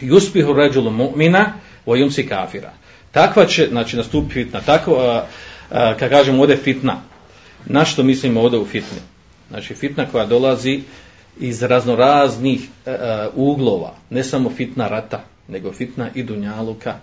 [0.00, 1.44] Yusbihu rajulu mu'mina
[1.86, 2.72] wa yumsi kafira.
[3.16, 4.60] Takva će znači nastupi fitna.
[4.60, 5.22] Tako
[5.70, 7.00] kad kažemo ovdje fitna.
[7.66, 8.98] Na što mislimo ovdje u fitni?
[9.50, 10.80] Znači fitna koja dolazi
[11.40, 16.94] iz raznoraznih e, e, uglova, ne samo fitna rata, nego fitna i dunjaluka,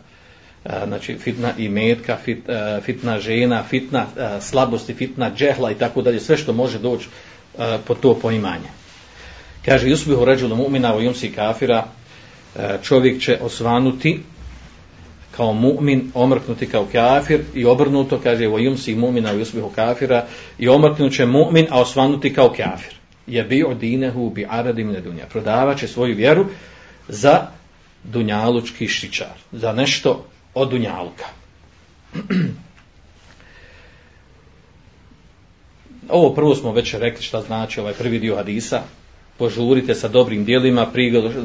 [0.65, 2.39] e, znači fitna i metka, fit,
[2.81, 4.05] fitna žena, fitna
[4.41, 7.07] slabosti, fitna džehla i tako dalje, sve što može doći
[7.57, 8.69] pod po to poimanje.
[9.65, 11.85] Kaže, Jusbihu ređulu mu'mina u jumsi kafira,
[12.83, 14.19] čovjek će osvanuti
[15.37, 20.25] kao mu'min, omrknuti kao kafir i obrnuto, kaže, wa jumsi mu'mina u jusbihu kafira
[20.59, 22.93] i omrknuće mu'min, a osvanuti kao kafir
[23.27, 25.25] je bio dinehu bi aradim ne dunja.
[25.25, 26.45] Prodavat će svoju vjeru
[27.07, 27.47] za
[28.03, 29.37] dunjalučki šičar.
[29.51, 31.25] Za nešto od dunjaluka.
[36.09, 38.81] Ovo prvo smo već rekli šta znači ovaj prvi dio hadisa.
[39.37, 40.85] Požurite sa dobrim dijelima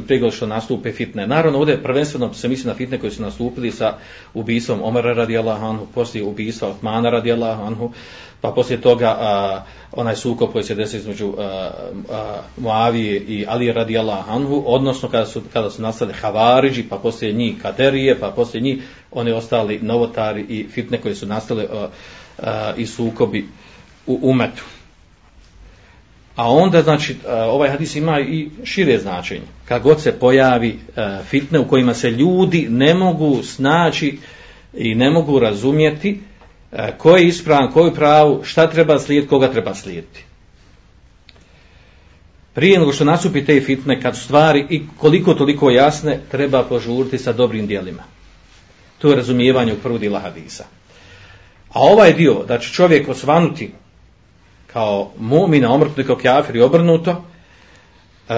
[0.06, 1.26] prije što nastupe fitne.
[1.26, 3.94] Naravno, ovdje prvenstveno se misli na fitne koji su nastupili sa
[4.34, 7.92] ubijstvom Omara radijallahu anhu, poslije ubijstva Otmana radijallahu anhu,
[8.40, 11.70] pa poslije toga a, onaj sukob koji se desi između a,
[12.10, 17.32] a, Muavije i Ali radijallahu anhu, odnosno kada su, kada su nastali Havariđi, pa poslije
[17.32, 21.88] njih Kaderije, pa poslije njih oni ostali novotari i fitne koji su nastali a,
[22.38, 23.48] a, i sukobi
[24.06, 24.64] u umetu.
[26.38, 29.46] A onda, znači, e, ovaj hadis ima i šire značenje.
[29.64, 34.18] Kad god se pojavi e, fitne u kojima se ljudi ne mogu snaći
[34.74, 36.20] i ne mogu razumjeti,
[36.72, 40.24] e, ko je ispravan, koju pravu, šta treba slijediti, koga treba slijediti.
[42.54, 47.32] Prije nego što nasupi te fitne, kad stvari i koliko toliko jasne, treba požuriti sa
[47.32, 48.02] dobrim dijelima.
[48.98, 50.64] To je razumijevanje u prvu dila hadisa.
[51.68, 53.70] A ovaj dio, da će čovjek osvanuti
[54.72, 57.24] kao mumina, omrtni kao kjafir i obrnuto,
[58.28, 58.34] e,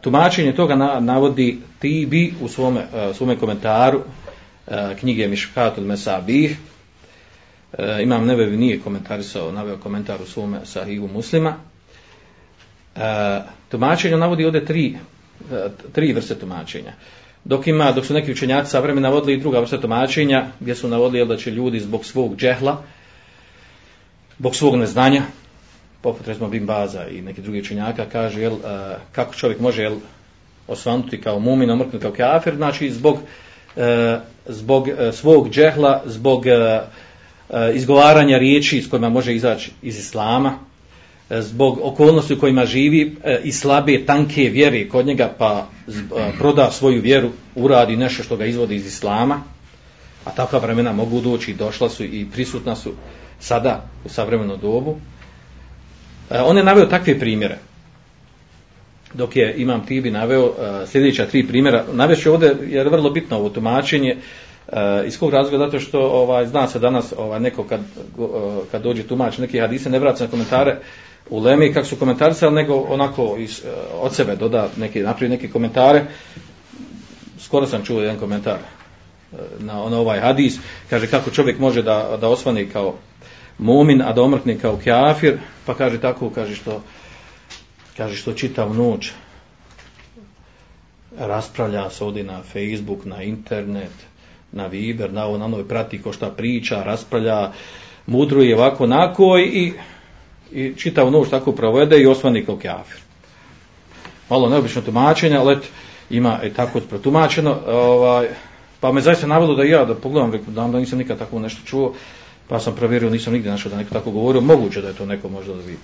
[0.00, 4.00] tumačenje toga na, navodi Tibi u svome, uh, svome komentaru
[4.66, 6.58] e, knjige Miškatul Mesabih,
[7.78, 11.56] e, imam nebevi nije komentarisao, naveo komentar u svome sahihu muslima.
[12.96, 14.96] E, tumačenje navodi ovdje tri,
[15.52, 16.92] e, tri vrste tumačenja.
[17.44, 20.88] Dok ima, dok su neki učenjaci sa vremena navodili i druga vrsta tumačenja, gdje su
[20.88, 22.82] navodili jel, da će ljudi zbog svog džehla,
[24.38, 25.22] zbog svog neznanja,
[26.04, 29.96] poput recimo Bim Baza i neki drugi činjaka, kaže jel, e, kako čovjek može jel,
[30.68, 33.18] osvanuti kao mumin, omrknuti kao kafir, znači zbog,
[33.76, 39.98] e, zbog e, svog džehla, zbog e, e izgovaranja riječi s kojima može izaći iz
[39.98, 40.58] islama,
[41.30, 45.92] e, zbog okolnosti u kojima živi e, i slabe, tanke vjere kod njega, pa e,
[46.38, 49.42] proda svoju vjeru, uradi nešto što ga izvodi iz islama,
[50.24, 52.92] a takva vremena mogu doći došla su i prisutna su
[53.40, 54.96] sada u savremenu dobu.
[56.30, 57.58] E, on je naveo takve primjere.
[59.14, 63.36] Dok je Imam Tibi naveo e, sljedeća tri primjera, navešću ovdje, jer je vrlo bitno
[63.36, 64.16] ovo tumačenje,
[64.66, 65.64] Uh, iz kog razloga?
[65.64, 67.80] Zato što ovaj, zna se danas ovaj, neko kad,
[68.18, 68.28] uh,
[68.72, 70.78] kad dođe tumač neki hadise ne vraća na komentare
[71.30, 75.48] u Lemi kako su komentarisali, nego onako iz, uh, od sebe doda neki, napravi neke
[75.48, 76.04] komentare.
[77.38, 78.58] Skoro sam čuo jedan komentar
[79.32, 80.58] uh, na, na ovaj hadis.
[80.90, 82.94] Kaže kako čovjek može da, da osvani kao
[83.58, 86.82] mumin, a da omrkne kao kafir, pa kaže tako, kaže što
[87.96, 89.10] kaže što čita u noć
[91.18, 93.92] raspravlja se ovdje na Facebook, na internet,
[94.52, 97.52] na Viber, na ovo, na ono prati ko šta priča, raspravlja,
[98.06, 99.72] mudruje ovako, nako i,
[100.52, 103.00] i čita u noć tako provede i osvani kao kafir.
[104.30, 105.58] Malo neobično tumačenje, ali
[106.10, 108.28] ima je tako protumačeno, ovaj,
[108.80, 111.94] pa me zaista navelo da ja da pogledam, da nisam nikad tako nešto čuo,
[112.48, 115.28] pa sam provjerio, nisam nigdje našao da neko tako govorio, moguće da je to neko
[115.28, 115.76] možda da bi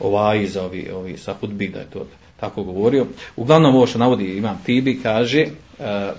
[0.00, 2.06] ovaj za ovi, ovi sa hudbi da je to
[2.40, 3.06] tako govorio.
[3.36, 5.48] Uglavnom ovo što navodi imam Tibi kaže, e,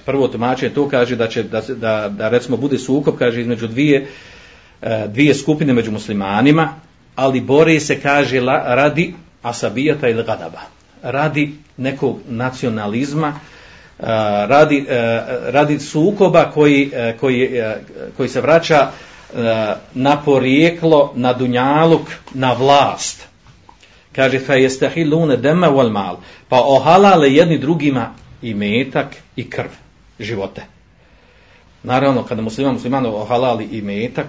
[0.06, 4.08] prvo tumačenje to kaže da će da, da, da recimo bude sukob kaže između dvije,
[4.82, 6.74] e, dvije skupine među muslimanima,
[7.16, 10.62] ali bori se kaže la, radi asabijata ili gadaba.
[11.04, 14.06] Radi nekog nacionalizma, e,
[14.48, 14.86] radi,
[15.46, 17.62] radi sukoba koji, koji,
[18.18, 18.92] koji se vraća
[19.36, 23.28] E, na porijeklo, na dunjaluk, na vlast
[24.18, 26.18] kaže fa yastahiluna dama wal mal
[26.50, 29.70] pa ohalale jedni drugima i metak i krv
[30.20, 30.62] živote.
[31.84, 34.28] Naravno, kada musliman musliman ohalali i metak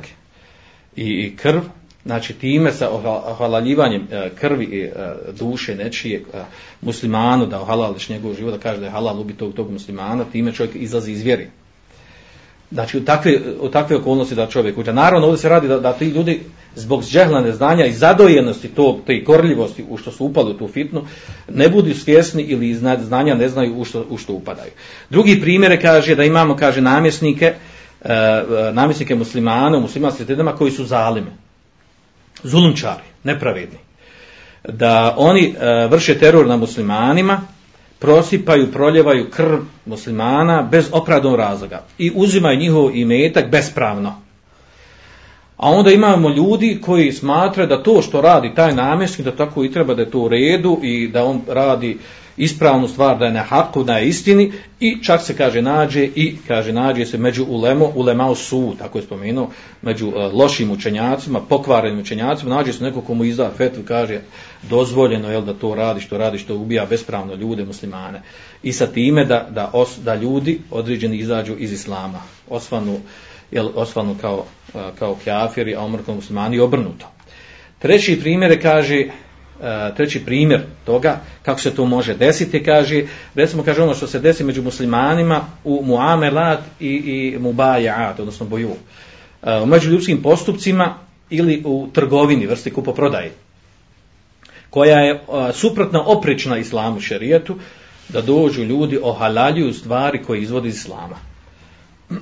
[0.96, 1.60] i, i krv,
[2.04, 4.90] znači time sa ohalaljivanjem e, krvi i e,
[5.38, 6.24] duše nečije
[6.80, 10.52] muslimanu da ohalališ njegov život, da kaže da je halal ubiti tog, tog muslimana, time
[10.52, 11.50] čovjek izlazi iz vjeri.
[12.70, 14.92] Znači u takve, u takve okolnosti da čovjek uđe.
[14.92, 16.40] Naravno ovdje se radi da, da ti ljudi
[16.74, 21.04] zbog žehlane neznanja i zadojenosti to, te korljivosti u što su upali u tu fitnu,
[21.48, 24.70] ne budu svjesni ili iz znanja ne znaju u što, u što upadaju.
[25.10, 27.54] Drugi primjer kaže da imamo kaže namjesnike,
[28.04, 31.30] e, e namjesnike muslimana u muslimanskim sredinama koji su zalime.
[32.42, 33.78] Zulumčari, nepravedni.
[34.68, 37.40] Da oni e, vrše teror na muslimanima,
[37.98, 44.14] prosipaju, proljevaju krv muslimana bez opravdnog razloga i uzimaju njihov imetak bespravno.
[45.56, 49.72] A onda imamo ljudi koji smatraju da to što radi taj namjesnik, da tako i
[49.72, 51.98] treba da je to u redu i da on radi
[52.38, 56.36] ispravnu stvar, da je na haku, da je istini i čak se kaže nađe i
[56.48, 59.50] kaže nađe se među ulemo, ulemao su, tako je spomenuo,
[59.82, 64.20] među uh, lošim učenjacima, pokvarenim učenjacima, nađe se neko komu izda fetvu, kaže
[64.70, 68.22] dozvoljeno je da to radi, što radi, što ubija bespravno ljude, muslimane.
[68.62, 73.00] I sa time da, da, os, da ljudi određeni izađu iz islama, osvanu,
[73.50, 77.06] jel, osvanu kao, e, kao kjafiri, a omrkom muslimani obrnuto.
[77.78, 79.04] Treći primjer kaže,
[79.62, 83.02] E, treći primjer toga kako se to može desiti kaže
[83.34, 88.70] recimo kaže ono što se desi među muslimanima u muamelat i i mubajat odnosno boju.
[89.42, 90.94] E, u međuljudskim postupcima
[91.30, 93.32] ili u trgovini vrsti kupoprodaje
[94.70, 95.20] koja je e,
[95.52, 97.58] suprotna oprečna islamu šerijetu
[98.08, 101.16] da dođu ljudi ohalaljuju stvari koje izvodi iz islama.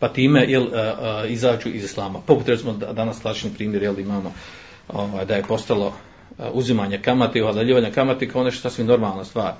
[0.00, 0.66] Pa time jel,
[1.28, 2.18] izađu iz islama.
[2.26, 4.32] Poput recimo danas slačni primjer jel, imamo
[4.88, 5.92] ovaj, da je postalo
[6.38, 9.52] e, uzimanje kamate i odaljivanje kamate kao nešto sasvim normalna stvar.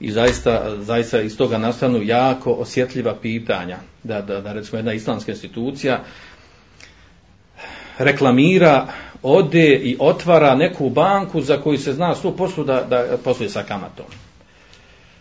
[0.00, 5.32] I zaista, zaista iz toga nastanu jako osjetljiva pitanja da, da, da recimo jedna islamska
[5.32, 6.00] institucija
[7.98, 8.86] reklamira,
[9.22, 14.06] ode i otvara neku banku za koju se zna 100% da, da posluje sa kamatom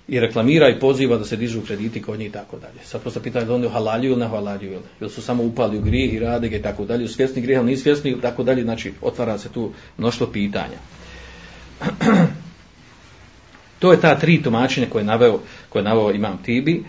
[0.08, 2.80] i reklamira i poziva da se dižu krediti kod njih i tako dalje.
[2.84, 6.14] Sad posle pitanje da oni halalju ili ne halalju, ili su samo upali u grijeh
[6.14, 8.64] i rade ga i tako dalje, u svjesni grijeh, ili nisu svjesni i tako dalje,
[8.64, 10.78] znači otvara se tu mnoštvo pitanja.
[13.80, 15.39] to je ta tri tumačenja koje je naveo,
[15.70, 16.84] koje je naveo imam Tibi,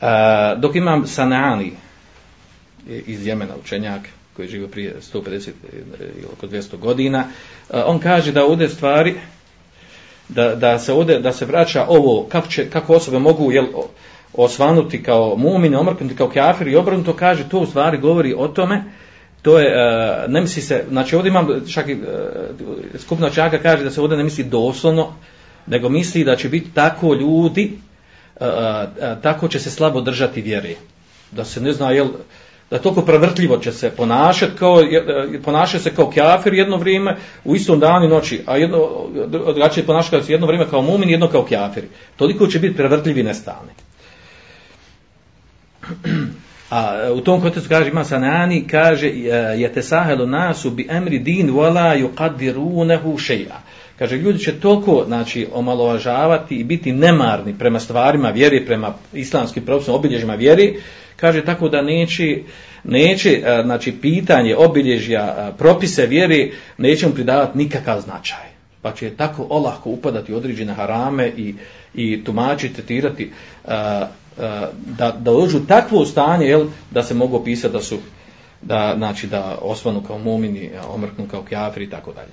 [0.00, 1.72] a, dok imam Sanani
[2.86, 7.24] iz Jemena učenjak, koji je živio prije 150 ili e, oko 200 godina,
[7.70, 9.14] a, on kaže da ovdje stvari,
[10.34, 13.66] da, da se ode, da se vraća ovo kako će kako osobe mogu jel
[14.34, 18.84] osvanuti kao mumine, omrknuti kao kafir i obrnuto kaže to u stvari govori o tome
[19.42, 23.84] to je e, ne misli se znači ovdje imam čak i e, skupna čaka kaže
[23.84, 25.12] da se ovdje ne misli doslovno
[25.66, 27.72] nego misli da će biti tako ljudi
[28.40, 28.46] e,
[29.22, 30.74] tako će se slabo držati vjere.
[31.30, 32.08] Da se ne zna jel
[32.72, 34.82] da toliko prevrtljivo će se ponašati kao
[35.44, 38.88] ponaša se kao kafir jedno vrijeme u istom danu i noći, a jedno
[39.28, 39.86] drugačije
[40.22, 41.84] se jedno vrijeme kao mumin, jedno kao kafir.
[42.16, 43.70] Toliko će biti prevrtljivi i nestalni.
[46.70, 49.08] A u tom kontekstu kaže ima Sanani kaže
[49.56, 53.58] je te sahelu nasu bi emri din wala yuqaddirunahu shay'a.
[53.98, 59.96] Kaže ljudi će toliko znači omalovažavati i biti nemarni prema stvarima vjeri, prema islamskim propisima,
[59.96, 60.80] obilježjima vjeri,
[61.22, 62.38] kaže tako da neće
[62.84, 68.46] neće e, znači pitanje obilježja e, propise vjere neće mu pridavati nikakav značaj.
[68.82, 71.54] Pa će tako olahko upadati određene harame i
[71.94, 73.30] i tumačiti tretirati e,
[73.68, 74.10] da
[74.96, 77.98] da dođu takvo stanje jel da se mogu opisati da su
[78.62, 82.32] da znači da osvanu kao mumini omrknu kao kjafri i tako dalje.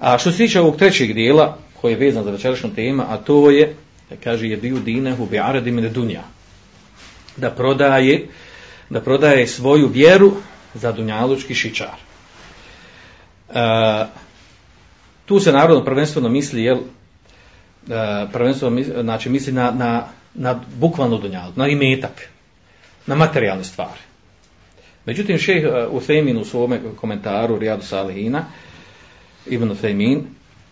[0.00, 3.50] A što se tiče ovog trećeg dijela koji je vezan za večerašnju temu a to
[3.50, 3.74] je
[4.24, 6.22] kaže je bio dinehu bi aradim dunja
[7.40, 8.28] da prodaje
[8.90, 10.32] da prodaje svoju vjeru
[10.74, 11.96] za dunjalučki šičar.
[13.54, 14.06] E,
[15.26, 21.18] tu se narodno prvenstveno misli jel, e, prvenstveno misli, znači misli na, na, na bukvalno
[21.18, 22.28] dunjalu, na imetak,
[23.06, 24.00] na materijalne stvari.
[25.06, 28.44] Međutim, šeh e, Uthejmin u svome komentaru Rijadu Salihina,
[29.46, 30.26] Ibn Uthejmin,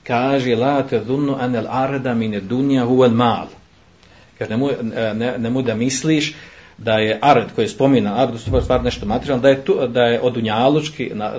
[0.07, 3.47] kaže la te dhunnu anel arda mine dunja huvel mal.
[4.39, 4.77] Kaže, nemoj,
[5.15, 6.35] ne, nemoj da misliš
[6.79, 10.21] da je ared koji spomina, ared u stvari nešto materijalno, da je, tu, da je
[10.21, 11.39] od Dunjalučki, na,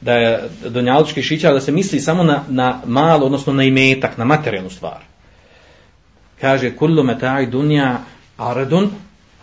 [0.00, 4.24] da je Dunjalučki šića, da se misli samo na, na malo, odnosno na imetak, na
[4.24, 4.98] materijalnu stvar.
[6.40, 7.98] Kaže, kullu meta'i dunja
[8.36, 8.90] aredun,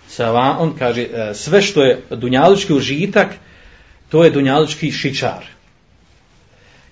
[0.08, 3.28] sava, on kaže, e, sve što je Dunjalučki užitak,
[4.10, 5.46] to je Dunjalučki šičar.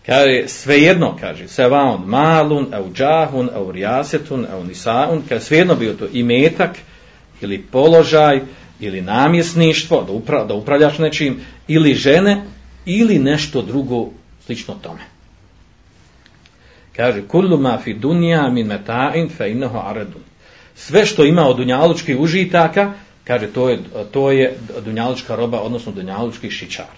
[0.06, 6.08] Kaže, svejedno, kaže, sevaon malun, au džahun, au rijasetun, au nisaun, kaže, svejedno bio to
[6.14, 6.78] imetak,
[7.42, 8.42] ili položaj,
[8.80, 12.44] ili namjesništvo, da, upra, da upravljaš nečim, ili žene,
[12.86, 14.10] ili nešto drugo
[14.46, 15.02] slično tome.
[16.96, 20.22] Kaže, kullu ma fi dunja min meta'in fe inneho aredun.
[20.76, 23.80] Sve što ima od dunjalučkih užitaka, kaže, to je,
[24.12, 26.96] to je dunjalučka roba, odnosno dunjalučki šičar.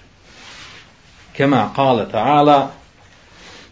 [1.37, 2.67] Kema kale ta'ala,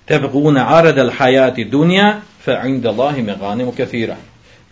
[0.06, 4.16] tebguna arad al hajati dunja, fe inda Allahi meganimu kathira.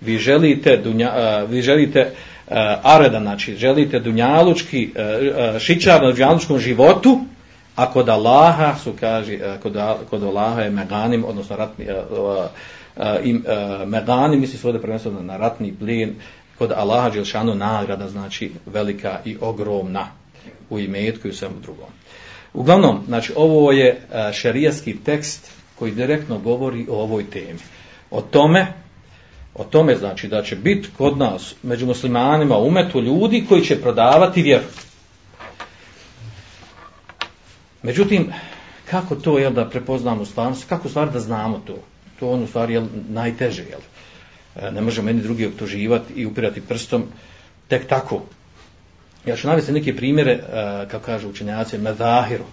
[0.06, 1.12] Vi želite, dunja,
[1.44, 7.20] uh, vi želite uh, areda, znači želite dunjalučki uh, šičar na dunjalučkom životu,
[7.76, 9.78] a kod Allaha su kaže kod,
[10.10, 12.46] kod Allaha je meganim odnosno ratni uh, uh,
[12.98, 16.16] uh, meganim misli se ovdje prvenstveno na ratni plin
[16.58, 20.08] kod Allaha Đelšanu nagrada znači velika i ogromna
[20.70, 21.88] u imetku i u svemu drugom.
[22.54, 24.02] Uglavnom znači ovo je
[24.34, 27.60] šerijski tekst koji direktno govori o ovoj temi.
[28.12, 28.68] O tome
[29.56, 34.42] o tome znači da će biti kod nas među muslimanima umetu ljudi koji će prodavati
[34.42, 34.64] vjeru
[37.84, 38.34] Međutim,
[38.90, 41.78] kako to je da prepoznamo stvarnost, kako stvar da znamo to?
[42.20, 43.80] To on u stvari je najteže, jel?
[44.56, 47.04] E, ne možemo jedni drugi optuživati i upirati prstom
[47.68, 48.22] tek tako.
[49.26, 50.42] Ja ću navesti neke primjere, e,
[50.92, 52.46] kako kažu učenjaci, medahiru.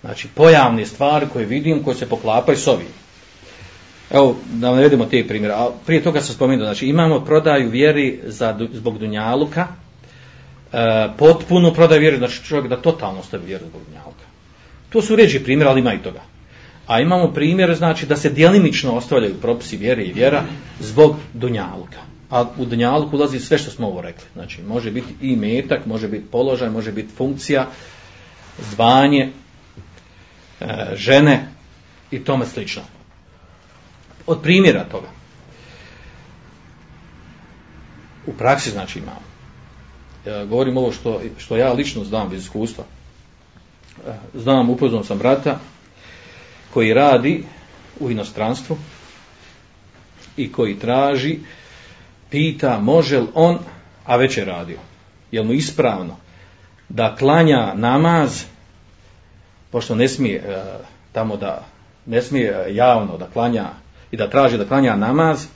[0.00, 2.92] Znači, pojavne stvari koje vidim, koje se poklapaju s ovim.
[4.12, 5.54] Evo, da navedemo te primjere.
[5.54, 9.66] A prije toga sam spomenuo, znači, imamo prodaju vjeri za, zbog Dunjaluka,
[10.72, 14.24] e, potpuno prodaju vjeri, znači čovjek da totalno stavi vjeru zbog Dunjaluka.
[14.90, 16.20] To su ređi primjer, ali ima i toga.
[16.86, 20.42] A imamo primjer, znači, da se djelimično ostavljaju propisi vjere i vjera
[20.80, 22.00] zbog dunjaluka.
[22.30, 24.24] A u dunjaluku ulazi sve što smo ovo rekli.
[24.32, 27.66] Znači, može biti i metak, može biti položaj, može biti funkcija,
[28.70, 29.30] zvanje,
[30.60, 31.48] e, žene
[32.10, 32.82] i tome slično.
[34.26, 35.08] Od primjera toga.
[38.26, 39.32] U praksi, znači, imamo.
[40.26, 42.84] Ja govorim ovo što, što ja lično znam iz iskustva
[44.06, 45.58] e, znam, upoznao sam brata
[46.74, 47.44] koji radi
[48.00, 48.76] u inostranstvu
[50.36, 51.38] i koji traži,
[52.30, 53.58] pita može li on,
[54.06, 54.78] a već je radio,
[55.32, 56.16] je mu ispravno
[56.88, 58.44] da klanja namaz,
[59.70, 60.62] pošto ne smije e,
[61.12, 61.66] tamo da,
[62.06, 63.81] ne smije javno da klanja
[64.12, 65.46] i da traži da klanja namaz,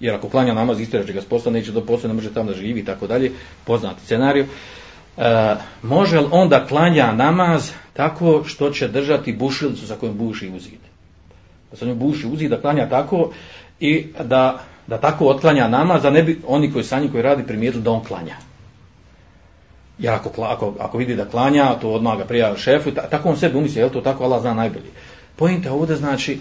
[0.00, 2.56] jer ako klanja namaz istraži ga s posla, neće do posla, ne može tamo da
[2.56, 3.32] živi i tako dalje,
[3.64, 4.46] poznati scenariju,
[5.18, 10.80] e, može li onda klanja namaz tako što će držati bušilicu sa kojom buši uzid.
[11.70, 13.30] Da sa njom buši uzid, da klanja tako
[13.80, 17.46] i da, da tako otklanja namaz, da ne bi oni koji sa njim koji radi
[17.46, 18.36] primijetili da on klanja.
[19.98, 23.58] Jer ako, ako, ako vidi da klanja, to odmah ga prijavi šefu, tako on sebi
[23.58, 24.90] umisli, je to tako, Allah zna najbolje.
[25.36, 26.38] Pojenta ovdje znači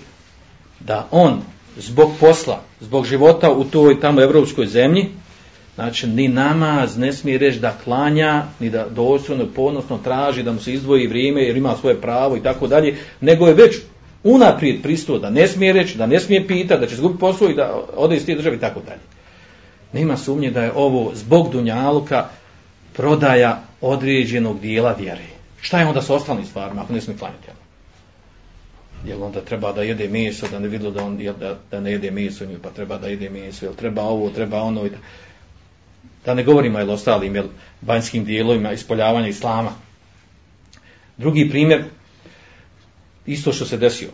[0.86, 1.42] da on
[1.78, 5.10] zbog posla, zbog života u toj tamo evropskoj zemlji,
[5.76, 10.60] Znači, ni namaz ne smije reći da klanja, ni da dostojno ponosno traži da mu
[10.60, 13.76] se izdvoji vrijeme jer ima svoje pravo i tako dalje, nego je već
[14.24, 17.56] unaprijed pristuo da ne smije reći, da ne smije pita, da će zgubiti posao i
[17.56, 19.02] da ode iz tije države i tako dalje.
[19.94, 22.26] Nema sumnje da je ovo zbog Dunjaluka
[22.94, 25.26] prodaja određenog dijela vjere.
[25.62, 27.61] Šta je onda sa ostalim stvarima ako ne smije klanjati?
[29.06, 32.12] Jel onda treba da jede meso, da ne vidio da, on, da, da ne jede
[32.12, 34.92] meso, pa treba da jede meso, jel treba ovo, treba ono i
[36.26, 37.48] da ne govorimo jel, ostalim jel,
[37.82, 39.72] banjskim dijelovima ispoljavanja islama.
[41.18, 41.84] Drugi primjer,
[43.26, 44.10] isto što se desio.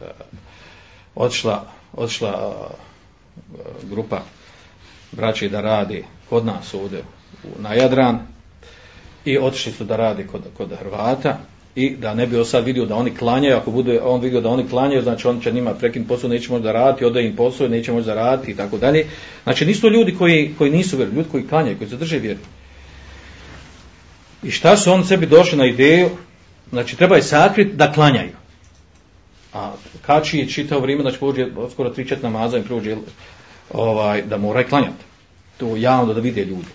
[0.00, 0.04] E,
[1.14, 3.54] odšla, odšla e,
[3.90, 4.22] grupa
[5.12, 7.02] braće da radi kod nas ovdje
[7.58, 8.26] na Jadran
[9.24, 11.38] i otišli su da radi kod, kod Hrvata
[11.74, 14.48] i da ne bi on sad vidio da oni klanjaju, ako bude on vidio da
[14.48, 17.92] oni klanjaju, znači on će njima prekin posao, neće možda raditi, ode im posao, neće
[17.92, 19.06] možda raditi i tako dalje.
[19.42, 22.40] Znači nisu to ljudi koji, koji nisu vjeru, ljudi koji klanjaju, koji zadrže vjeru.
[24.42, 26.10] I šta su on sebi došli na ideju?
[26.70, 28.32] Znači treba je sakriti da klanjaju.
[29.54, 32.96] A kači je čitao vrijeme, znači pođe skoro 3-4 namaza i prođe
[33.72, 35.04] ovaj, da mora klanjati.
[35.56, 36.68] To javno da vide ljudi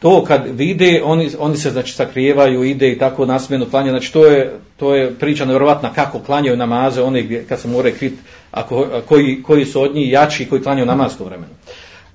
[0.00, 4.26] to kad vide, oni, oni se znači sakrijevaju, ide i tako nasmjeno klanja, znači to
[4.26, 8.14] je, to je priča nevjerovatna kako klanjaju namaze, one gdje, kad se more krit,
[8.50, 10.86] ako, koji, koji su od njih jači koji klanjaju
[11.18, 11.52] to vremenu.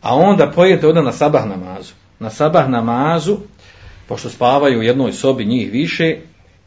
[0.02, 1.94] A onda pojete onda na sabah namazu.
[2.20, 3.38] Na sabah namazu,
[4.08, 6.18] pošto spavaju u jednoj sobi njih više,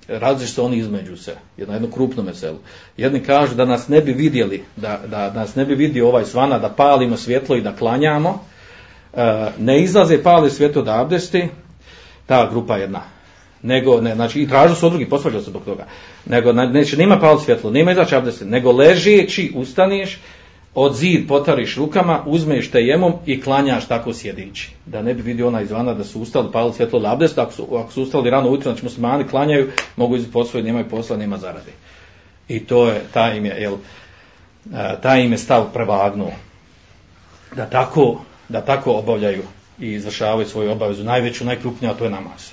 [0.09, 2.59] različite se oni između se, jedno, jedno krupno meselo.
[2.97, 6.25] Jedni kažu da nas ne bi vidjeli, da, da, da nas ne bi vidio ovaj
[6.25, 8.45] svana, da palimo svjetlo i da klanjamo,
[9.15, 11.49] E, ne izlaze pale svjeto da abdesti,
[12.27, 13.03] ta grupa jedna
[13.63, 15.87] nego, ne, znači, i tražu su od drugih, posvađaju se zbog toga,
[16.27, 20.19] nego, na, neće, nema palo svjetlo, nema izaći abdest, nego ležeći, ustaneš,
[20.75, 24.71] od zid potariš rukama, uzmeš tejemom i klanjaš tako sjedići.
[24.87, 27.93] Da ne bi vidio ona izvana da su ustali, pali svjetlo labdest, ako su, ako
[27.93, 31.73] su ustali rano ujutro, znači muslimani klanjaju, mogu izati posvoje, nemaju posla, nema zarade.
[32.49, 33.75] I to je, taj im je, jel,
[34.75, 36.33] e, taj im je stav prevagnuo.
[37.57, 39.43] Da tako, da tako obavljaju
[39.81, 42.53] i izvršavaju svoju obavezu, najveću, najkrupniju, a to je namaz.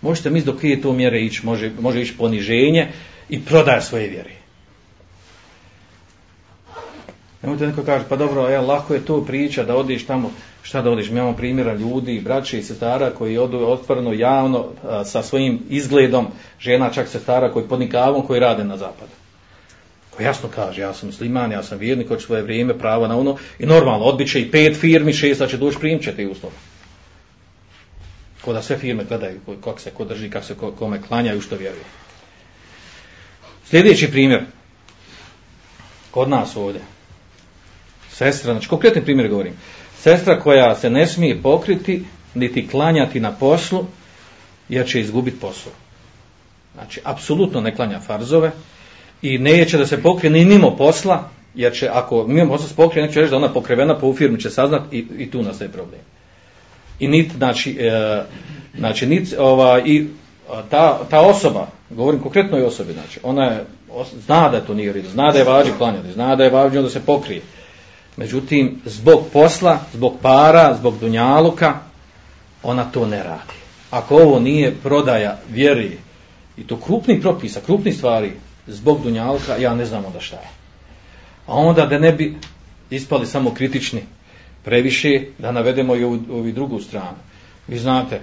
[0.00, 2.88] Možete misliti dok je to mjere ići, može, može ići poniženje
[3.28, 4.30] i prodaje svoje vjere.
[7.42, 10.30] Nemojte neko kaže, pa dobro, ja, lako je to priča da odiš tamo,
[10.62, 15.04] šta da odiš, mi imamo primjera ljudi, braće i sestara koji odu otvoreno javno a,
[15.04, 16.26] sa svojim izgledom,
[16.58, 19.21] žena čak sestara koji pod nikavom koji rade na zapadu.
[20.16, 23.36] Ko jasno kaže, ja sam musliman, ja sam vjernik, hoću svoje vrijeme, pravo na ono,
[23.58, 26.52] i normalno, odbiće i pet firmi, šest, da će doći primit će te uslov.
[28.44, 31.56] Ko da sve firme gledaju, kako se ko drži, kako se ko, kome klanjaju, što
[31.56, 31.84] vjeruju.
[33.64, 34.44] Sljedeći primjer,
[36.10, 36.80] kod nas ovdje,
[38.10, 39.54] sestra, znači konkretni primjer govorim,
[39.98, 42.04] sestra koja se ne smije pokriti,
[42.34, 43.86] niti klanjati na poslu,
[44.68, 45.72] jer će izgubiti posao.
[46.74, 48.52] Znači, apsolutno ne klanja farzove
[49.22, 53.06] i neće da se pokrije ni mimo posla, jer će, ako mimo posla se pokrije,
[53.06, 56.00] neće reći da ona pokrevena po u firmi će saznat i, i tu nastaje problem.
[56.98, 58.22] I nit, znači, e,
[58.78, 60.06] znači nit, ova, i
[60.70, 63.64] ta, ta osoba, govorim konkretno o osobi, znači, ona je,
[64.26, 66.82] zna da je to nije red, zna da je vađi klanjati, zna da je vađi
[66.82, 67.42] da se pokrije,
[68.16, 71.74] Međutim, zbog posla, zbog para, zbog dunjaluka,
[72.62, 73.58] ona to ne radi.
[73.90, 75.98] Ako ovo nije prodaja vjeri
[76.56, 78.32] i to krupni propisa, krupni stvari,
[78.66, 80.48] zbog dunjalka, ja ne znam onda šta je.
[81.46, 82.34] A onda da ne bi
[82.90, 84.02] ispali samo kritični
[84.64, 87.18] previše, da navedemo i ovu, ovu drugu stranu.
[87.68, 88.20] Vi znate,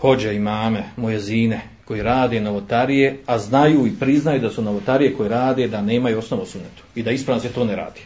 [0.00, 5.14] hođe imame, mame, moje zine, koji rade novotarije, a znaju i priznaju da su novotarije
[5.14, 8.00] koje rade, da nemaju osnovu sunetu i da ispravno se to ne radi.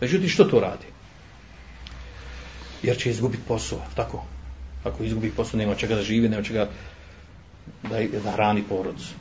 [0.00, 0.86] Međutim, što to radi?
[2.82, 4.24] Jer će izgubiti posao, tako?
[4.84, 6.68] Ako izgubi posao, nema čega da živi, nema čega
[7.82, 9.14] da, da hrani porodicu.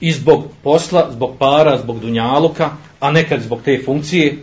[0.00, 2.70] I zbog posla, zbog para, zbog dunjaluka,
[3.00, 4.36] a nekad zbog te funkcije,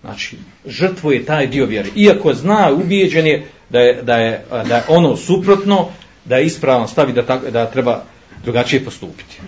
[0.00, 1.88] znači, žrtvo je taj dio vjere.
[1.96, 5.88] Iako zna, ubijeđen je da je, da je, da je ono suprotno,
[6.24, 8.02] da je ispravno stavi da, tak, da treba
[8.44, 9.40] drugačije postupiti.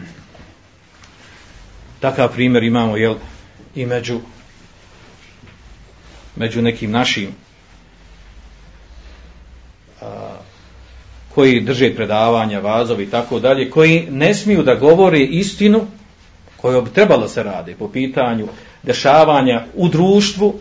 [2.01, 3.15] Takav primjer imamo, jel,
[3.75, 4.21] i među
[6.37, 7.29] među nekim našim
[11.37, 15.81] koji drže predavanja, vazovi i tako dalje, koji ne smiju da govore istinu
[16.57, 18.47] koju bi trebalo se radi po pitanju
[18.83, 20.55] dešavanja u društvu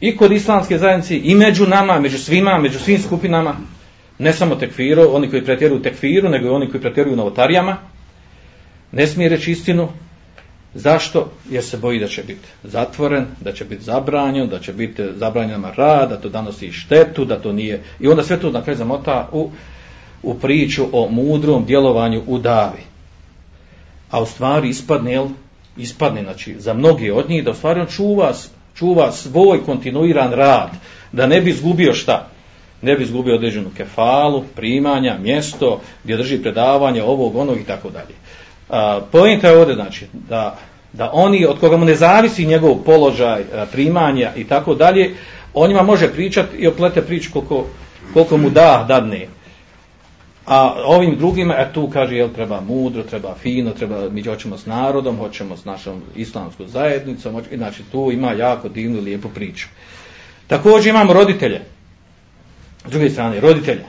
[0.00, 3.56] i kod islamske zajednice i među nama, među svima, među svim skupinama,
[4.18, 7.76] ne samo tekfiru, oni koji pretjeruju tekfiru, nego i oni koji pretjeruju novotarijama,
[8.92, 9.88] ne smije reći istinu,
[10.74, 11.30] Zašto?
[11.50, 15.64] Jer se boji da će biti zatvoren, da će biti zabranjen, da će biti zabranjen
[15.76, 17.82] rad, da to danosi štetu, da to nije...
[18.00, 19.50] I onda sve to na kraju zamota u,
[20.22, 22.82] u priču o mudrom djelovanju u davi.
[24.10, 25.26] A u stvari ispadne, jel?
[25.76, 28.32] Ispadne, znači, za mnogi od njih, da u stvari on čuva,
[28.74, 30.70] čuva svoj kontinuiran rad,
[31.12, 32.28] da ne bi izgubio šta?
[32.82, 38.14] Ne bi izgubio određenu kefalu, primanja, mjesto, gdje drži predavanje, ovog, onog i tako dalje.
[39.12, 40.58] Pojenta je ovdje, znači, da,
[40.92, 45.14] da oni od koga mu ne zavisi njegov položaj, primanja i tako dalje,
[45.54, 47.66] o njima može pričati i oplete priču koliko,
[48.12, 49.28] koliko mu da, dadne.
[50.46, 54.58] A ovim drugima, a e, tu kaže, jel treba mudro, treba fino, treba, mi hoćemo
[54.58, 59.28] s narodom, hoćemo s našom islamskom zajednicom, hoćemo, znači tu ima jako divnu i lijepu
[59.28, 59.68] priču.
[60.46, 61.60] Također imamo roditelje,
[62.86, 63.84] s druge strane, roditelje,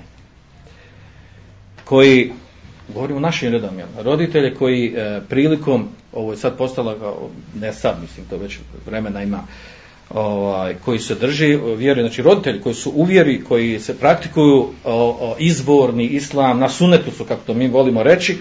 [1.83, 2.31] koji
[2.93, 3.87] govorimo o našim redom, jel?
[4.03, 7.17] roditelje koji e, prilikom, ovo je sad postala,
[7.59, 9.43] ne sad, mislim, to već vremena ima,
[10.09, 15.17] ovaj, koji se drži eh, vjeri, znači roditelji koji su uvjeri, koji se praktikuju o,
[15.21, 18.37] o, izborni islam, na sunetu su, kako to mi volimo reći,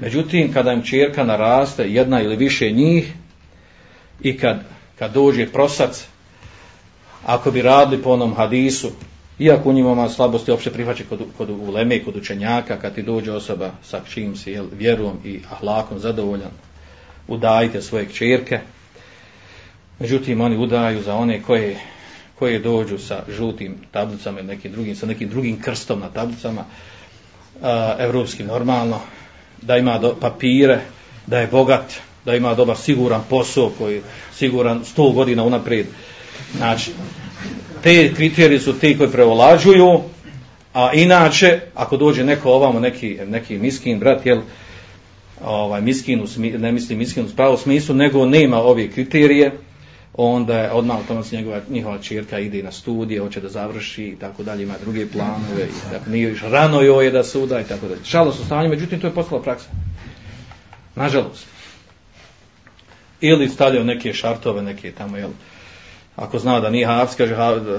[0.00, 3.12] međutim, kada im čerka naraste, jedna ili više njih,
[4.22, 4.64] i kad,
[4.98, 6.06] kad dođe prosac,
[7.26, 8.90] ako bi radili po onom hadisu,
[9.40, 13.70] Iako u njima slabosti, opšte prihvaće kod, kod uleme kod učenjaka, kad ti dođe osoba
[13.82, 16.50] sa čim si jel, vjerom i ahlakom zadovoljan,
[17.28, 18.60] udajite svoje kćerke.
[20.00, 21.76] Međutim, oni udaju za one koje,
[22.38, 26.64] koje dođu sa žutim tablicama ili nekim drugim, sa nekim drugim krstom na tablicama,
[27.62, 29.00] a, evropski normalno,
[29.62, 30.80] da ima do, papire,
[31.26, 31.92] da je bogat,
[32.24, 34.00] da ima dobar siguran posao koji
[34.34, 35.86] siguran 100 godina unaprijed.
[36.56, 36.90] Znači,
[37.82, 40.02] te kriterije su ti koji prevolađuju
[40.74, 44.40] A inače, ako dođe neko ovamo, neki, neki miskin brat, jel,
[45.44, 46.26] ovaj, miskin,
[46.58, 49.52] ne mislim miskin u pravom smislu, nego nema ove kriterije,
[50.26, 54.42] onda je odmah automatski njegova njihova čirka ide na studije, hoće da završi i tako
[54.42, 57.88] dalje, ima druge planove i tako nije još rano joj je da suda i tako
[57.88, 58.00] dalje.
[58.04, 59.68] Šalo u stanju, međutim to je postala praksa.
[60.94, 61.46] Nažalost.
[63.20, 65.30] Ili stavljaju neke šartove, neke tamo, jel,
[66.16, 67.34] ako zna da nije hafs, kaže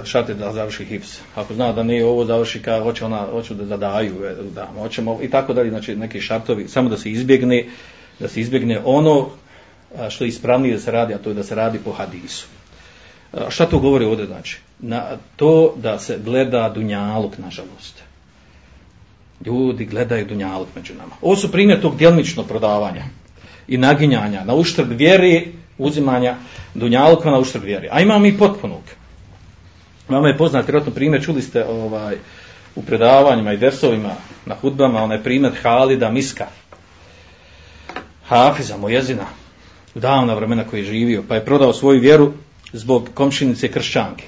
[0.06, 1.20] šarte da završi hips.
[1.36, 4.14] Ako zna da nije ovo završi, ka, hoće ona, hoću da zadaju,
[4.56, 7.66] da, hoćemo, i tako dalje, znači neki šartovi, samo da se izbjegne,
[8.20, 9.30] da se izbjegne ono
[10.10, 12.48] što je ispravnije da se radi, a to je da se radi po hadisu.
[13.50, 14.60] Šta to govori ovdje znači?
[14.80, 15.04] Na
[15.36, 18.04] to da se gleda dunjaluk, nažalost.
[19.46, 21.16] Ljudi gledaju dunjaluk među nama.
[21.22, 23.04] Ovo su primjer tog djelmičnog prodavanja
[23.68, 26.36] i naginjanja na uštrb vjeri, uzimanja
[26.74, 27.88] dunjaluka na uštrb vjeri.
[27.92, 28.82] A imamo i potpunog.
[30.10, 32.16] Vama je poznat, vjerojatno primjer, čuli ste ovaj,
[32.76, 34.16] u predavanjima i versovima
[34.46, 36.48] na hudbama, onaj primjer Halida Miska,
[38.28, 39.26] Hafiza, Mojezina,
[39.96, 42.32] u davna vremena koji je živio, pa je prodao svoju vjeru
[42.74, 44.26] zbog komšinice kršćanke.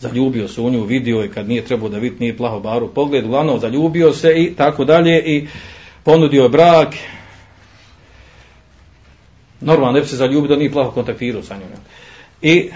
[0.00, 3.24] Zaljubio se u nju, vidio je kad nije trebao da vidi, nije plaho baru pogled,
[3.24, 5.46] uglavnom zaljubio se i tako dalje i
[6.04, 6.94] ponudio je brak.
[9.60, 11.68] Normalno ne bi se zaljubio da nije plaho kontaktirao sa njom.
[12.42, 12.70] I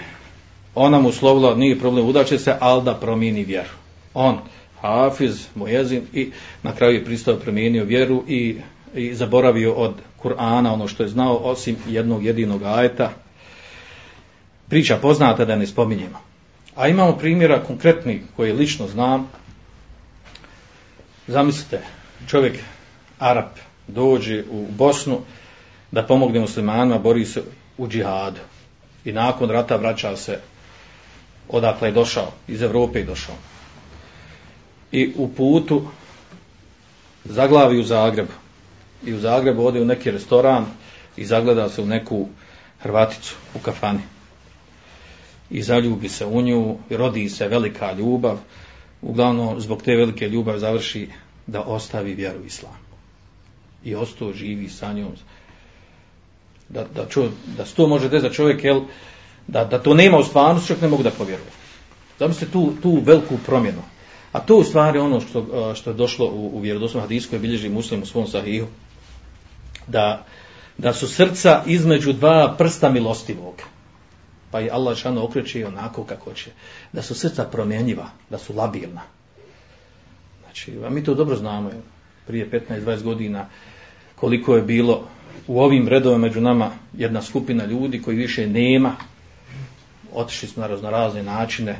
[0.75, 3.69] ona mu slovila, nije problem, udaće se, ali da promijeni vjeru.
[4.13, 4.37] On,
[4.81, 6.31] Hafiz, Mojezin, i
[6.63, 8.57] na kraju je pristao promijenio vjeru i,
[8.95, 9.93] i zaboravio od
[10.25, 13.11] Kur'ana, ono što je znao, osim jednog jedinog ajeta,
[14.69, 16.19] priča poznata da ne spominjemo.
[16.75, 19.29] A imamo primjera konkretni koje lično znam.
[21.27, 21.81] Zamislite,
[22.27, 22.59] čovjek,
[23.19, 23.45] Arab,
[23.87, 25.19] dođe u Bosnu
[25.91, 27.43] da pomogne muslimanima, bori se
[27.77, 28.41] u džihadu.
[29.05, 30.39] I nakon rata vraća se
[31.49, 33.35] odakle je došao, iz Evrope je došao.
[34.91, 35.87] I u putu
[37.25, 38.44] zaglavi u Zagrebu
[39.03, 40.65] i u Zagrebu ode u neki restoran
[41.17, 42.27] i zagleda se u neku
[42.79, 43.99] Hrvaticu u kafani.
[45.49, 48.37] I zaljubi se u nju, rodi se velika ljubav.
[49.01, 51.09] Uglavnom, zbog te velike ljubav završi
[51.47, 52.75] da ostavi vjeru islamu.
[53.83, 55.11] I ostao živi sa njom.
[56.69, 58.81] Da, da, čo, da to može da za čovjek, jel,
[59.47, 61.49] da, da to nema u stvarnosti, čovjek ne mogu da povjeruje.
[62.19, 63.81] Zamislite tu, tu veliku promjenu.
[64.31, 67.69] A to u stvari ono što, što je došlo u, u vjerodosnom hadisku koje bilježi
[67.69, 68.67] muslim u svom sahihu
[69.87, 70.25] da,
[70.77, 73.61] da su srca između dva prsta milostivog.
[74.51, 76.51] Pa i Allah šano okreće onako kako će.
[76.93, 79.01] Da su srca promjenjiva, da su labilna.
[80.43, 81.71] Znači, a mi to dobro znamo.
[82.27, 83.45] Prije 15-20 godina
[84.15, 85.07] koliko je bilo
[85.47, 88.95] u ovim redovima među nama jedna skupina ljudi koji više nema.
[90.13, 91.75] Otišli smo na raznorazne načine.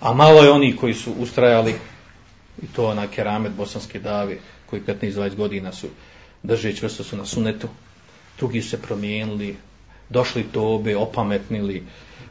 [0.00, 1.74] A malo je oni koji su ustrajali
[2.62, 5.88] i to na keramet bosanske davi koji 15-20 godina su
[6.42, 7.68] drže čvrsto su na sunetu,
[8.38, 9.56] drugi se promijenili,
[10.08, 11.82] došli tobe, opametnili,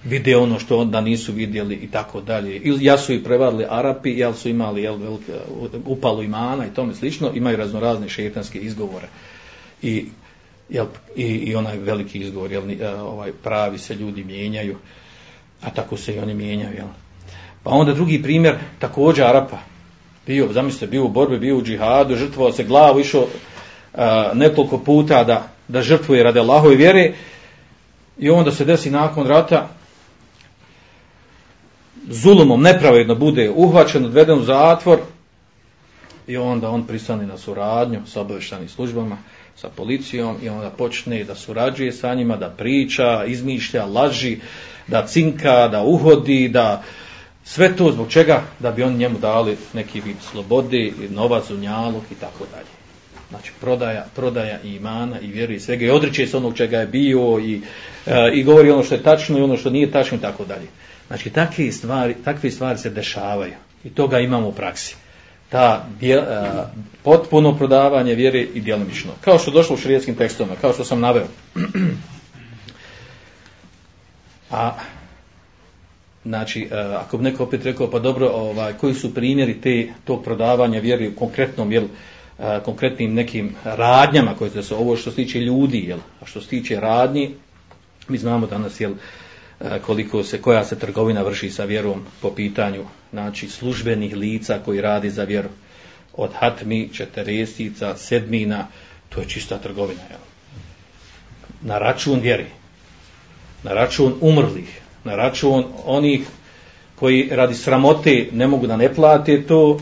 [0.04, 2.56] vide ono što onda nisu vidjeli i tako dalje.
[2.56, 5.34] Ili ja su i prevarili Arapi, jel su imali jel, velike,
[5.86, 9.08] upalu imana i tome slično, imaju raznorazne šetanske izgovore.
[9.82, 10.06] I,
[10.70, 10.86] jel,
[11.16, 14.78] i, i onaj veliki izgovor, jel, e, ovaj, pravi se ljudi mijenjaju,
[15.62, 16.76] a tako se i oni mijenjaju.
[16.76, 16.88] Jel.
[17.64, 19.60] Pa onda drugi primjer, također Arapa,
[20.28, 23.28] bio, zamislite, bio u borbi, bio u džihadu, žrtvovao se glavu, išao
[24.34, 27.14] nekoliko puta da, da žrtvuje radi Allahove vjere
[28.18, 29.70] i onda se desi nakon rata
[32.08, 35.00] zulumom nepravedno bude uhvaćen, odveden u zatvor
[36.28, 39.18] i onda on pristane na suradnju sa obaveštanim službama,
[39.56, 44.38] sa policijom i onda počne da surađuje sa njima, da priča, izmišlja, laži,
[44.88, 46.84] da cinka, da uhodi, da
[47.44, 52.16] sve to zbog čega da bi on njemu dali neki vid slobode, novac, unjalog i
[52.16, 52.79] tako dalje.
[53.30, 57.40] Znači prodaja, prodaja imana i vjeri i svega i odriče se onog čega je bio
[57.40, 57.62] i,
[58.06, 60.68] e, i govori ono što je tačno i ono što nije tačno i tako dalje.
[61.08, 63.54] Znači takve stvari, takve stvari se dešavaju
[63.84, 64.96] i toga imamo u praksi.
[65.50, 66.24] Ta dje, e,
[67.04, 69.12] potpuno prodavanje vjere i djelomično.
[69.22, 71.28] Kao što došlo u širijetskim tekstovima, kao što sam naveo.
[74.52, 74.74] A
[76.26, 80.24] Znači, e, ako bi neko opet rekao, pa dobro, ovaj, koji su primjeri te, tog
[80.24, 81.84] prodavanja vjeri u konkretnom, jel,
[82.66, 86.80] konkretnim nekim radnjama koje se ovo što se tiče ljudi, jel, a što se tiče
[86.80, 87.36] radnji,
[88.08, 88.94] mi znamo danas jel,
[89.86, 95.10] koliko se, koja se trgovina vrši sa vjerom po pitanju znači, službenih lica koji radi
[95.10, 95.50] za vjeru.
[96.14, 98.68] Od hatmi, četeresica, sedmina,
[99.10, 100.02] to je čista trgovina.
[100.10, 100.20] Jel.
[101.62, 102.46] Na račun vjeri,
[103.64, 106.22] na račun umrlih, na račun onih
[106.96, 109.80] koji radi sramote ne mogu da ne plate to,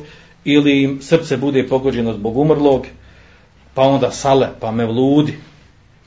[0.48, 2.86] ili im srce bude pogođeno zbog umrlog,
[3.74, 5.38] pa onda sale, pa me vludi.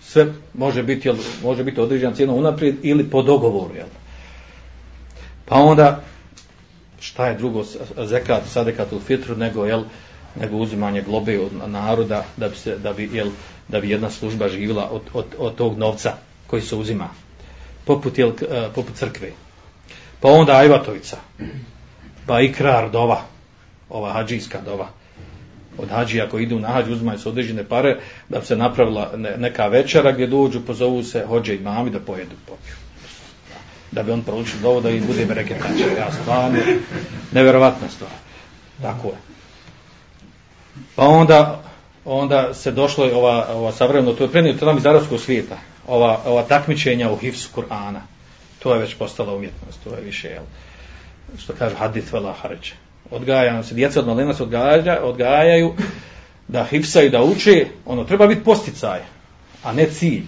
[0.02, 3.74] sve može biti, jel, može biti određena cijena unaprijed ili po dogovoru.
[3.74, 3.86] Jel.
[5.44, 6.00] Pa onda,
[7.00, 7.64] šta je drugo
[8.04, 9.82] zekat, sadekat u fitru, nego, jel,
[10.40, 13.28] nego uzimanje globe od naroda da bi, se, da bi, jel,
[13.68, 16.14] da bi jedna služba živila od, od, od tog novca
[16.46, 17.08] koji se uzima.
[17.84, 19.30] Poput, jel, e, poput crkve.
[20.20, 21.16] Pa onda Ajvatovica.
[22.26, 23.29] Pa ikrar dova.
[23.90, 24.88] Ova hađijska dova
[25.78, 27.96] od hađija koji idu na hađ, uzmaju se određene pare,
[28.28, 32.36] da bi se napravila neka večera gdje dođu, pozovu se hođe i mami da pojedu
[32.46, 32.74] popiju.
[33.90, 35.54] Da bi on proučio dovo da im bude bereke.
[35.98, 36.58] Ja stvarno,
[37.32, 38.10] neverovatna stvar.
[38.82, 39.16] Tako je.
[40.96, 41.62] Pa onda,
[42.04, 46.42] onda se došlo ova, ova savremeno, to je prenijeto nam iz arabskog svijeta, ova, ova
[46.42, 48.00] takmičenja u hifsu Kur'ana.
[48.58, 50.44] To je već postala umjetnost, to je više, jel,
[51.38, 52.74] što kaže hadith vela hareće
[53.10, 55.72] odgaja se djeca od malena se odgaja, odgajaju
[56.48, 59.00] da hipsaju, da uče ono treba biti posticaj
[59.62, 60.22] a ne cilj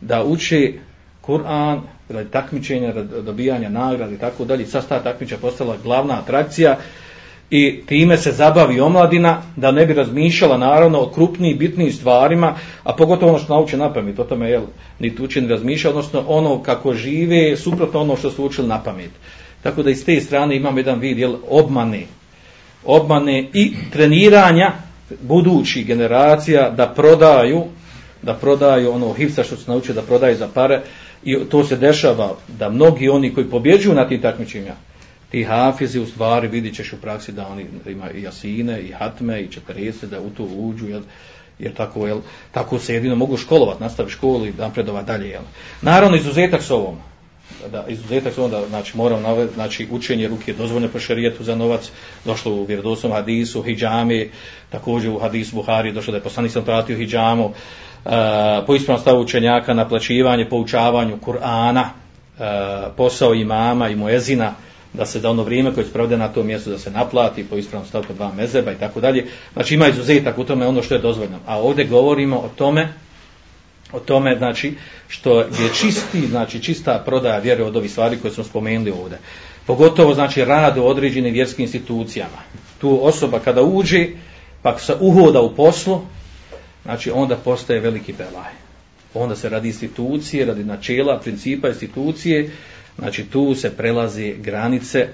[0.00, 0.72] da uče
[1.26, 4.66] Kur'an radi takmičenja radi dobijanja nagrada i tako dalje.
[4.66, 6.76] Sad sta takmičenja postala glavna atrakcija
[7.50, 12.92] i time se zabavi omladina da ne bi razmišljala naravno o krupnijim bitnijim stvarima a
[12.92, 14.62] pogotovo ono što nauče na pamet o tome jel,
[14.98, 19.10] niti uče ni razmišlja odnosno ono kako žive suprotno ono što su učili na pamet.
[19.66, 22.02] Tako da iz te strane imamo jedan vid jel, obmane,
[22.84, 24.72] obmane i treniranja
[25.20, 27.64] budućih generacija da prodaju
[28.22, 30.80] da prodaju ono hipsa što su naučili da prodaju za pare.
[31.24, 34.74] I to se dešava da mnogi oni koji pobjeđuju na tim takmičenja
[35.30, 39.42] ti hafizi u stvari vidit ćeš u praksi da oni ima i jasine i hatme
[39.42, 41.02] i četrese da u to uđu jel,
[41.58, 42.20] jer tako, jel,
[42.52, 45.42] tako se jedino mogu školovati nastavi školu i napredovat dalje jel.
[45.82, 46.96] naravno izuzetak s ovom
[47.72, 51.90] da izuzetak su onda znači moram navesti znači učenje ruke dozvoljeno po šerijetu za novac
[52.24, 54.30] došlo u vjerodostojnom hadisu hidžami
[54.70, 57.50] također u hadisu Buhari došlo da je poslanik sam pratio hidžamu
[58.04, 58.10] e,
[58.66, 62.42] po ispravnom stavu učenjaka naplaćivanje poučavanju Kur'ana e,
[62.96, 64.54] posao imama i muezina
[64.92, 67.88] da se da ono vrijeme koje je na to mjesto da se naplati po ispravnom
[67.88, 69.26] stavku dva mezeba i tako dalje.
[69.52, 71.38] Znači ima izuzetak u tome ono što je dozvoljeno.
[71.46, 72.92] A ovdje govorimo o tome
[73.92, 74.74] o tome znači
[75.08, 79.18] što je čisti znači čista prodaja vjere od ovih stvari koje smo spomenuli ovdje.
[79.66, 82.38] Pogotovo znači rad u određenim vjerskim institucijama.
[82.80, 84.06] Tu osoba kada uđe
[84.62, 86.00] pa se uhoda u poslu
[86.82, 88.52] znači onda postaje veliki belaj.
[89.14, 92.50] Onda se radi institucije radi načela principa institucije
[92.98, 95.08] znači tu se prelazi granice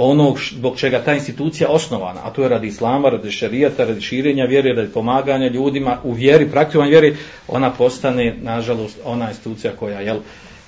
[0.00, 4.44] onog zbog čega ta institucija osnovana, a to je radi islama, radi šarijata, radi širenja
[4.44, 7.16] vjere, radi pomaganja ljudima u vjeri, praktikovanje vjeri,
[7.48, 10.18] ona postane, nažalost, ona institucija koja, jel,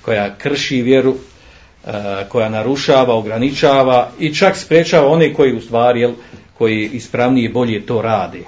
[0.01, 1.91] koja krši vjeru, e,
[2.29, 6.11] koja narušava, ograničava i čak sprečava one koji u stvari, jel,
[6.57, 8.43] koji ispravnije i bolje to radi.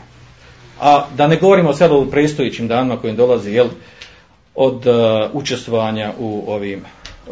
[0.81, 3.67] A da ne govorimo sad o prestojećim danima kojim dolazi, jel,
[4.55, 4.93] od uh,
[5.33, 6.81] učestvovanja u ovim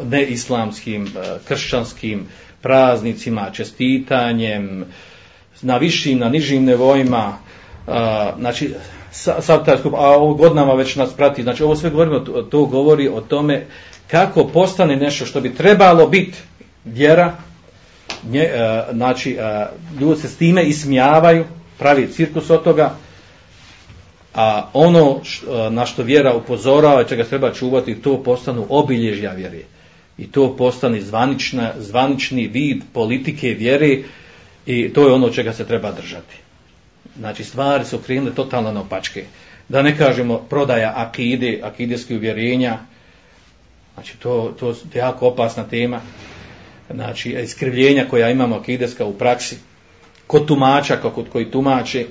[0.04, 1.10] neislamskim, uh,
[1.48, 2.26] kršćanskim,
[2.62, 4.84] praznicima, čestitanjem,
[5.62, 7.38] na višim, na nižim nevojima,
[7.86, 8.74] a, znači,
[9.40, 12.64] sad taj skup, a ovo godinama već nas prati, znači ovo sve govorimo, to, to
[12.64, 13.66] govori o tome
[14.10, 16.38] kako postane nešto što bi trebalo biti
[16.84, 17.34] vjera,
[18.30, 19.68] nje, a, znači, a,
[20.00, 21.44] ljudi se s time ismijavaju,
[21.78, 22.94] pravi cirkus od toga,
[24.34, 29.32] a ono š, a, na što vjera upozorava, i čega treba čuvati, to postanu obilježja
[29.32, 29.64] vjerije
[30.18, 33.98] i to postane zvanična, zvanični vid politike vjere
[34.66, 36.36] i to je ono čega se treba držati.
[37.18, 39.24] Znači stvari su krenule totalno na opačke.
[39.68, 42.78] Da ne kažemo prodaja akide, akideske uvjerenja,
[43.94, 46.00] znači to, to je jako opasna tema,
[46.90, 49.56] znači iskrivljenja koja imamo akideska u praksi,
[50.26, 52.06] kod tumača, kod koji tumače,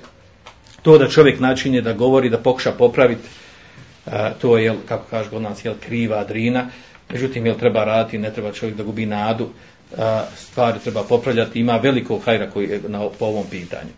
[0.82, 3.30] to da čovjek načinje da govori, da pokuša popraviti,
[4.42, 6.70] to je, kako kaže god nas, jel, kriva drina,
[7.12, 9.50] Međutim, jel treba raditi, ne treba čovjek da gubi nadu,
[10.36, 13.90] stvari treba popravljati, ima veliko hajra koji je na, po ovom pitanju.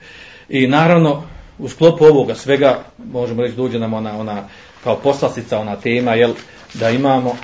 [0.49, 1.24] I naravno,
[1.57, 2.80] u sklopu ovoga svega,
[3.11, 4.47] možemo reći, dođe nam ona, ona
[4.84, 6.34] kao poslastica, ona tema, jel,
[6.74, 7.36] da imamo,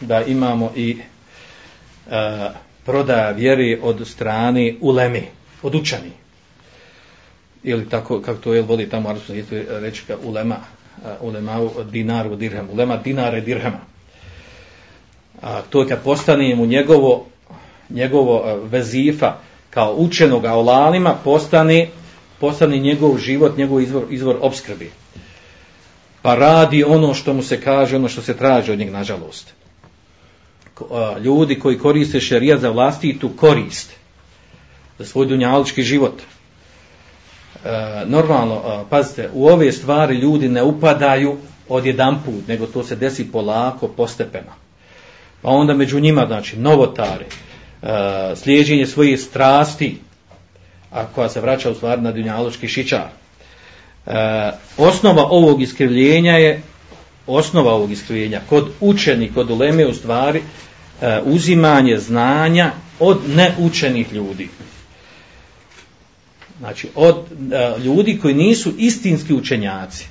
[0.00, 0.98] da imamo i
[2.10, 2.50] e,
[2.84, 5.22] prodaja vjeri od strane ulemi,
[5.62, 6.12] od učani.
[7.62, 9.14] Ili tako, kako to je, voli tamo,
[9.68, 10.56] reći ulema,
[11.20, 13.95] ulema dinaru dirham, ulema dinare dirhama
[15.42, 17.26] a, to je kad postane mu njegovo,
[17.90, 19.34] njegovo vezifa
[19.70, 21.88] kao učenog aulalima, postane,
[22.40, 24.90] postane njegov život, njegov izvor, izvor obskrbi.
[26.22, 29.54] Pa radi ono što mu se kaže, ono što se traži od njeg, nažalost.
[31.24, 33.92] ljudi koji koriste šerijat za vlastitu korist,
[34.98, 36.22] za svoj dunjalički život.
[37.64, 41.36] E, normalno, pazite, u ove stvari ljudi ne upadaju
[41.68, 44.65] od jedan put, nego to se desi polako, postepeno.
[45.46, 47.24] Pa onda među njima, znači, novotare,
[47.82, 47.86] e,
[48.36, 49.98] slijeđenje svojih strasti,
[50.90, 53.06] a koja se vraća u stvari na dunjaločki šičar.
[54.06, 54.12] E,
[54.76, 56.62] osnova ovog iskrivljenja je
[57.26, 60.42] osnova ovog iskrivljenja kod učenih, kod uleme u stvari
[61.00, 64.48] e, uzimanje znanja od neučenih ljudi.
[66.58, 67.16] Znači, od
[67.52, 70.08] e, ljudi koji nisu istinski učenjaci,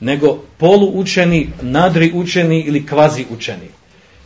[0.00, 3.68] nego poluučeni, nadri učeni ili kvazi učeni.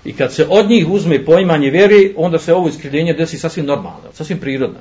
[0.04, 4.12] I kad se od njih uzme poimanje vjeri, onda se ovo iskrivljenje desi sasvim normalno,
[4.12, 4.78] sasvim prirodno.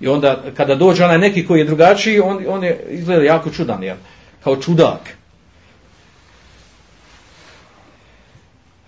[0.00, 3.82] I onda kada dođe onaj neki koji je drugačiji, on, on je izgleda jako čudan,
[3.82, 3.96] jel?
[4.44, 5.16] kao čudak.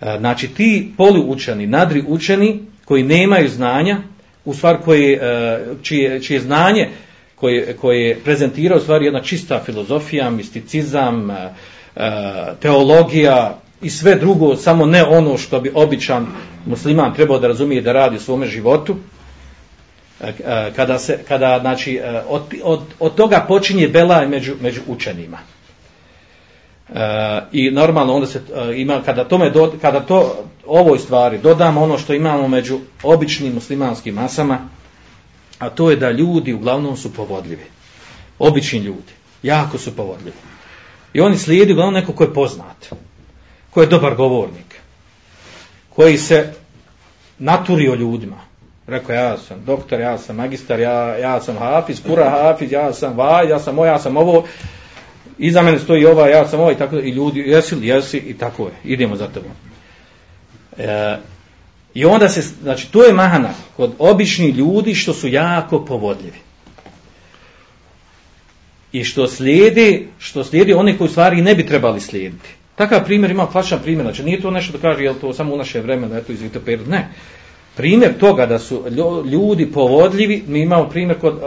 [0.01, 3.97] E, znači ti poluučeni, nadri učeni koji nemaju znanja,
[4.45, 6.89] u stvari koji, e, čije, čije znanje
[7.39, 11.49] koje, koje prezentira u stvari jedna čista filozofija, misticizam, eh,
[11.95, 16.27] eh, teologija i sve drugo, samo ne ono što bi običan
[16.65, 18.95] musliman trebao da razumije da radi u svome životu,
[20.21, 20.33] eh,
[20.75, 25.37] kada se kada znači od, od, od toga počinje belaj među među učenima.
[26.89, 28.41] E, I normalno onda se
[28.75, 34.15] ima kada tome do, kada to ovoj stvari dodamo ono što imamo među običnim muslimanskim
[34.15, 34.59] masama,
[35.59, 37.65] a to je da ljudi uglavnom su povodljivi.
[38.39, 40.37] Obični ljudi, jako su povodljivi.
[41.13, 42.89] I oni slijedi uglavnom neko ko je poznat,
[43.69, 44.75] ko je dobar govornik,
[45.89, 46.53] koji se
[47.39, 48.47] naturio ljudima,
[48.87, 53.17] Rekao, ja sam doktor, ja sam magistar, ja, ja sam hafiz, kura hafiz, ja sam
[53.17, 54.43] vaj, ja sam ovo, ja sam ovo.
[55.37, 58.65] Iza mene stoji ova, ja sam ovaj, tako i ljudi, jesi li, jesi, i tako
[58.65, 58.73] je.
[58.83, 59.51] Idemo za tebom.
[60.77, 61.17] E,
[61.97, 66.37] I onda se, znači, to je mahana kod običnih ljudi što su jako povodljivi.
[68.91, 72.49] I što slijedi, što slijedi one koji stvari ne bi trebali slijediti.
[72.75, 75.57] Takav primjer ima plaćan primjer, znači nije to nešto da kaže, jel to samo u
[75.57, 77.09] naše vreme, eto iz Vitoperu, ne
[77.77, 78.83] primjer toga da su
[79.31, 81.41] ljudi povodljivi, mi imamo primjer kod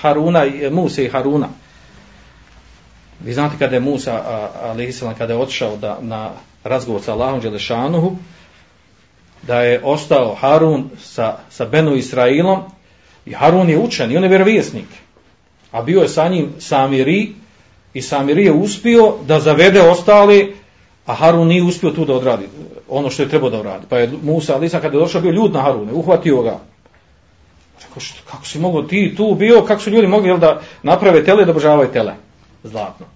[0.00, 1.48] Haruna, Musa i Haruna.
[3.20, 4.22] Vi znate kada je Musa,
[4.62, 6.30] alaihissalam, kada je otišao da, na
[6.64, 8.16] razgovor sa Allahom Đelešanuhu,
[9.46, 12.60] da je ostao Harun sa, sa Benu Israilom,
[13.26, 14.86] i Harun je učen, i on je vjerovjesnik.
[15.72, 17.32] A bio je sa njim Samiri,
[17.94, 20.56] i Samiri je uspio da zavede ostali,
[21.06, 22.48] a Harun nije uspio tu da odradi
[22.88, 23.86] ono što je trebao da uradi.
[23.88, 26.58] Pa je Musa, Alisa kada je došao bio ljud na Harune, uhvatio ga.
[27.82, 31.24] Rekao, što, kako si mogao ti tu bio, kako su ljudi mogli jel, da naprave
[31.24, 32.14] tele da obožavaju tele.
[32.64, 33.06] Zlatno.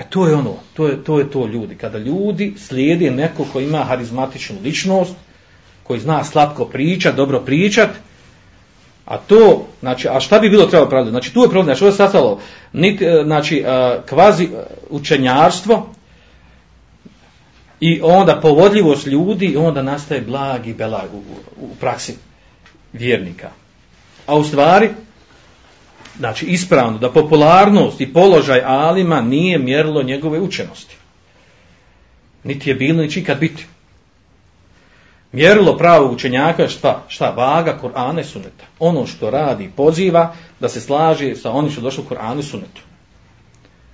[0.00, 1.74] E to je ono, to je, to je to ljudi.
[1.76, 5.14] Kada ljudi slijede neko ko ima harizmatičnu ličnost,
[5.82, 7.90] koji zna slatko pričat, dobro pričat,
[9.04, 11.10] a to, znači, a šta bi bilo trebalo praviti?
[11.10, 12.40] Znači, tu je problem, znači, ovo je sastalo,
[12.72, 14.48] niti, e, znači, e, kvazi e,
[14.90, 15.86] učenjarstvo,
[17.80, 21.22] i onda povodljivost ljudi onda nastaje blag i belag u,
[21.60, 22.14] u praksi
[22.92, 23.50] vjernika.
[24.26, 24.90] A u stvari,
[26.20, 30.96] znači ispravno, da popularnost i položaj alima nije mjerilo njegove učenosti.
[32.44, 33.66] Niti je bilo, ni kad biti.
[35.32, 37.04] Mjerilo pravo učenjaka šta?
[37.08, 37.30] Šta?
[37.30, 38.64] Vaga Kur'ana i suneta.
[38.78, 42.82] Ono što radi poziva da se slaže sa onim što došlo u Kur'anu i sunetu.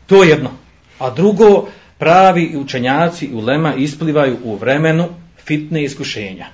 [0.07, 0.51] To je jedno.
[0.99, 1.69] A drugo,
[1.99, 5.09] pravi učenjaci u lema isplivaju u vremenu
[5.45, 6.47] fitne iskušenja.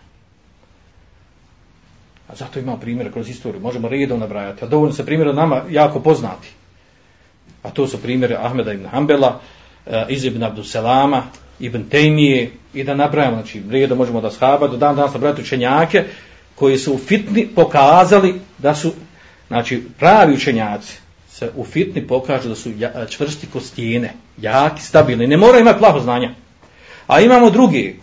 [2.32, 3.60] A zato ima primjere kroz istoriju.
[3.60, 4.64] Možemo redom nabrajati.
[4.64, 6.48] A dovoljno se primjera nama jako poznati.
[7.62, 9.40] A to su primjere Ahmeda ibn Hanbela,
[9.86, 11.22] eh, Iz ibn Abduselama,
[11.60, 13.36] ibn Tejmije i da nabrajamo.
[13.36, 16.04] Znači, redom možemo da shaba, do dan danas nabrajati učenjake
[16.54, 18.92] koji su u fitni pokazali da su
[19.48, 22.70] znači, pravi učenjaci se u fitni pokažu da su
[23.08, 26.34] čvrsti ko stijene, jaki, stabilni, ne mora imati plaho znanja.
[27.06, 28.00] A imamo drugi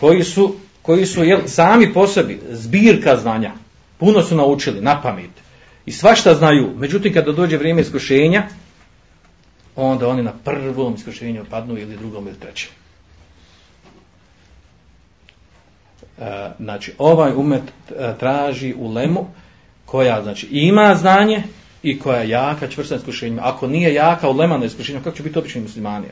[0.00, 0.54] koji su,
[0.88, 3.52] koji su jel, sami po sebi zbirka znanja,
[3.98, 5.30] puno su naučili na pamet
[5.86, 8.42] i svašta znaju, međutim kada dođe vrijeme iskušenja,
[9.76, 12.70] onda oni na prvom iskušenju padnu ili drugom ili trećem.
[16.18, 19.26] E, znači, ovaj umet e, traži u lemu
[19.84, 21.42] koja znači ima znanje
[21.82, 23.42] i koja je jaka, čvrsta na iskušenjima.
[23.44, 26.06] Ako nije jaka, u lema na iskušenjima, kako će biti obični muslimani?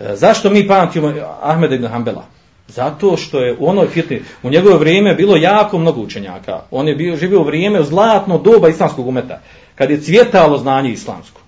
[0.00, 2.37] E, zašto mi pamtimo Ahmeda ibn Hanbala?
[2.68, 6.60] Zato što je u onoj fitni, u njegove vrijeme bilo jako mnogo učenjaka.
[6.70, 9.40] On je bio, živio u vrijeme u zlatno doba islamskog umeta,
[9.74, 11.40] kad je cvjetalo znanje islamsko.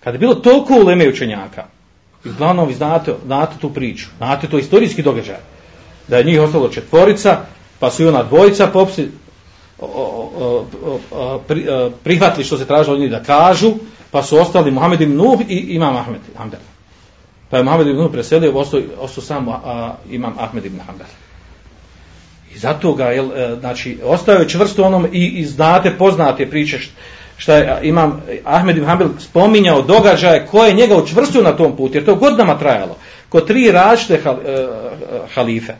[0.00, 1.64] Kad je bilo toliko uleme učenjaka,
[2.26, 5.36] I uglavnom vi znate, znate tu priču, znate to istorijski događaj.
[6.08, 7.40] Da je njih ostalo četvorica,
[7.78, 9.08] pa su i ona dvojica popsi
[9.78, 10.64] o, o,
[11.10, 13.72] o, pri, e, prihvatili što se tražilo od njih da kažu,
[14.10, 16.20] pa su ostali Muhammed ibn Nuh i Imam Ahmed.
[16.36, 16.75] Ahmed.
[17.50, 21.06] Pa je Muhammed ibn Nuh preselio, ostao, ostao sam a, Imam Ahmed ibn Hanbel.
[22.54, 26.78] I zato ga, jel, e, znači, ostao je čvrsto onom i, i znate, poznate priče
[27.36, 32.04] šta je Imam Ahmed ibn Hanbel spominjao događaje koje njega učvrstio na tom putu, jer
[32.04, 32.96] to godinama trajalo,
[33.28, 34.66] kod tri različite hal, e, e,
[35.34, 35.74] halife.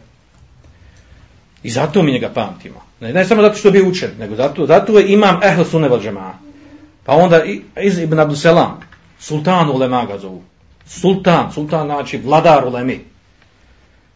[1.62, 2.82] I zato mi njega pamtimo.
[3.00, 5.88] Ne, ne samo zato što je bio učen, nego zato, zato je imam ehl sunne
[5.88, 6.34] val džema.
[7.04, 7.42] Pa onda
[7.82, 8.80] iz Ibn Abdul Selam,
[9.18, 10.42] sultan ulema ga zovu.
[10.86, 13.00] Sultan, sultan znači vladar ulemi.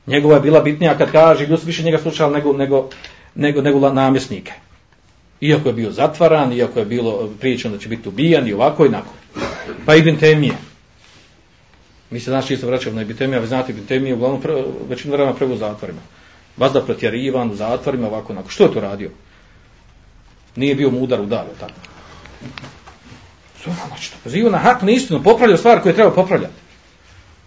[0.06, 2.88] Njegova je bila bitnija kad kaže, ljudi više njega slušali nego, nego,
[3.34, 4.52] nego, nego namjesnike.
[5.40, 8.86] Iako je bio zatvaran, iako je bilo eh, pričano da će biti ubijan i ovako
[8.86, 9.14] i nako.
[9.86, 10.54] Pa Ibn Temije.
[12.10, 14.42] Mi se znači danas čisto vraćamo na Ibn Temije, a vi znate Ibn Temije uglavnom
[14.88, 16.00] većinu vremena prvo u zatvorima
[16.60, 18.50] vazda protjerivan u zatvorima, ovako, onako.
[18.50, 19.10] Što je to radio?
[20.56, 21.72] Nije bio mudar udar, tako.
[23.64, 26.59] Znači, to poziva na hak na istinu, popravljao stvar koje treba popravljati.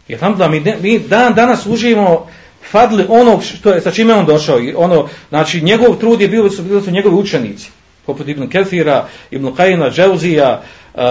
[0.08, 2.28] Jer tam da mi, mi dan danas uživamo
[2.72, 4.60] fadli onog što je, sa čime on došao.
[4.60, 7.70] I ono, znači, njegov trud je bio, su, bili su njegovi učenici.
[8.06, 10.62] Poput Ibn Kefira, Ibn Kajina, Dževzija,
[10.94, 11.02] uh,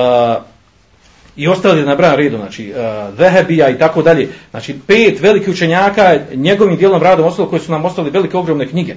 [1.37, 4.29] i ostali na bran redu, znači uh, Vehebija i tako dalje.
[4.51, 8.95] Znači pet velikih učenjaka njegovim dijelom radom ostalo koji su nam ostali velike ogromne knjige.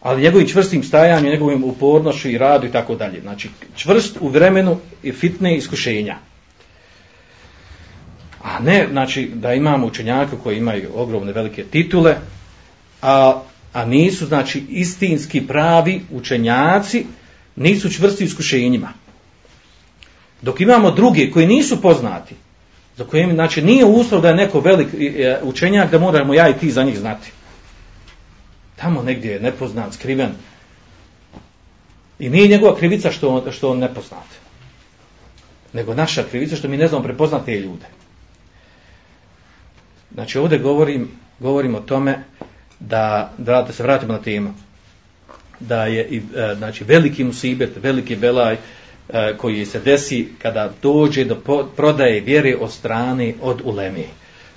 [0.00, 3.20] Ali njegovim čvrstim stajanjem, njegovim upornošću i radu i tako dalje.
[3.20, 6.16] Znači čvrst u vremenu i fitne iskušenja.
[8.44, 12.16] A ne, znači, da imamo učenjaka koji imaju ogromne velike titule,
[13.02, 13.42] a,
[13.72, 17.06] a nisu, znači, istinski pravi učenjaci,
[17.56, 18.92] nisu čvrsti iskušenjima.
[20.42, 22.34] Dok imamo druge koji nisu poznati,
[22.96, 26.48] za kojim, znači, nije uslov da je neko velik e, e, učenjak, da moramo ja
[26.48, 27.32] i ti za njih znati.
[28.76, 30.32] Tamo negdje je nepoznat, skriven.
[32.18, 34.26] I nije njegova krivica što on, što on nepoznat.
[35.72, 37.86] Nego naša krivica što mi ne znamo prepoznati te ljude.
[40.14, 41.10] Znači, ovdje govorim,
[41.40, 42.18] govorim o tome
[42.80, 44.54] da, da, da se vratimo na temu.
[45.60, 48.56] Da je i, e, znači, veliki musibet, veliki belaj,
[49.08, 51.36] e, koji se desi kada dođe do
[51.76, 54.06] prodaje vjere od strane od ulemi.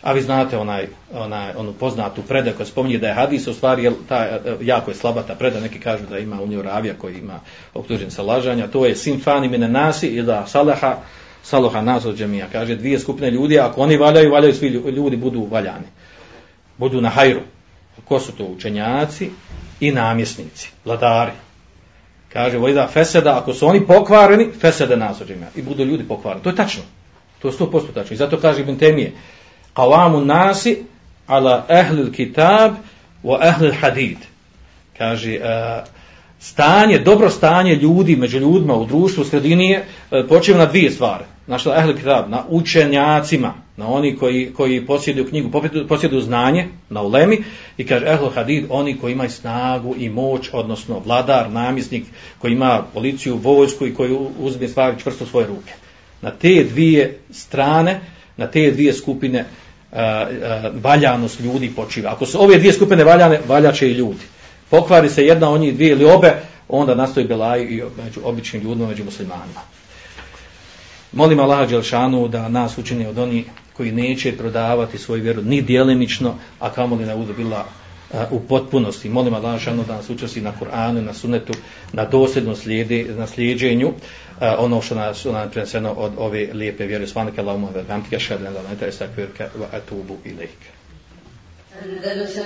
[0.02, 3.84] A vi znate onaj, onaj, onu poznatu predaj koja spominje da je hadis, u stvari
[3.84, 6.94] je ta, e, jako je slaba ta predaj, neki kažu da ima u njoj ravija
[6.98, 7.40] koji ima
[7.74, 10.98] optužen sa lažanja, to je simfani mine nasi i da salaha,
[11.44, 15.86] saloha naso džemija, kaže dvije skupine ljudi, ako oni valjaju, valjaju svi ljudi, budu valjani.
[16.78, 17.42] Budu na hajru.
[18.06, 19.30] Ko su to učenjaci
[19.80, 21.32] i namjesnici, vladari.
[22.34, 25.46] Kaže, vojda feseda, ako su oni pokvareni, fesede nasođima.
[25.56, 26.44] I budu ljudi pokvareni.
[26.44, 26.84] To je tačno.
[27.40, 28.14] To je sto posto tačno.
[28.14, 29.14] I zato kaže Ibn Temije,
[29.76, 30.84] qavamu nasi
[31.28, 32.74] ala ehlil kitab
[33.24, 34.18] wa ehlil hadid.
[34.98, 35.97] Kaže, uh,
[36.40, 40.92] stanje, dobro stanje ljudi među ljudima u društvu, u sredini je e, počeo na dvije
[40.92, 41.24] stvari.
[41.46, 42.30] Znači, ehli kitab?
[42.30, 47.44] Na učenjacima na oni koji, koji posjeduju knjigu, posjeduju znanje na ulemi
[47.78, 52.04] i kaže ehlo hadid, oni koji imaju snagu i moć, odnosno vladar, namisnik,
[52.40, 55.74] koji ima policiju, vojsku i koji uzme stvari čvrsto svoje ruke.
[56.22, 58.00] Na te dvije strane,
[58.38, 59.40] na te dvije skupine
[59.92, 62.12] uh, uh, valjanost ljudi počiva.
[62.12, 64.24] Ako su ove dvije skupine valjane, valjaće i ljudi.
[64.70, 66.34] Pokvari se jedna od njih dvije ili obe,
[66.70, 69.62] onda nastoji belaj i među običnim ljudima, među muslimanima.
[71.12, 76.36] Molim Allaha Đelšanu da nas učini od onih koji neće prodavati svoju vjeru ni djelimično,
[76.60, 77.66] a kamo li naudu bila
[78.32, 79.10] u potpunosti.
[79.10, 81.54] Molim Allah šanu da nas učesti na Kur'anu, na sunetu,
[81.94, 83.94] na dosljednom slijedi, na slijedženju,
[84.58, 87.08] ono što nas je preneseno od ove lijepe vjere.
[87.08, 90.58] Svanike Allahumma ve bihamdika ashhadu an la ilaha illa wa atubu ilaik.
[91.84, 92.46] Andalusam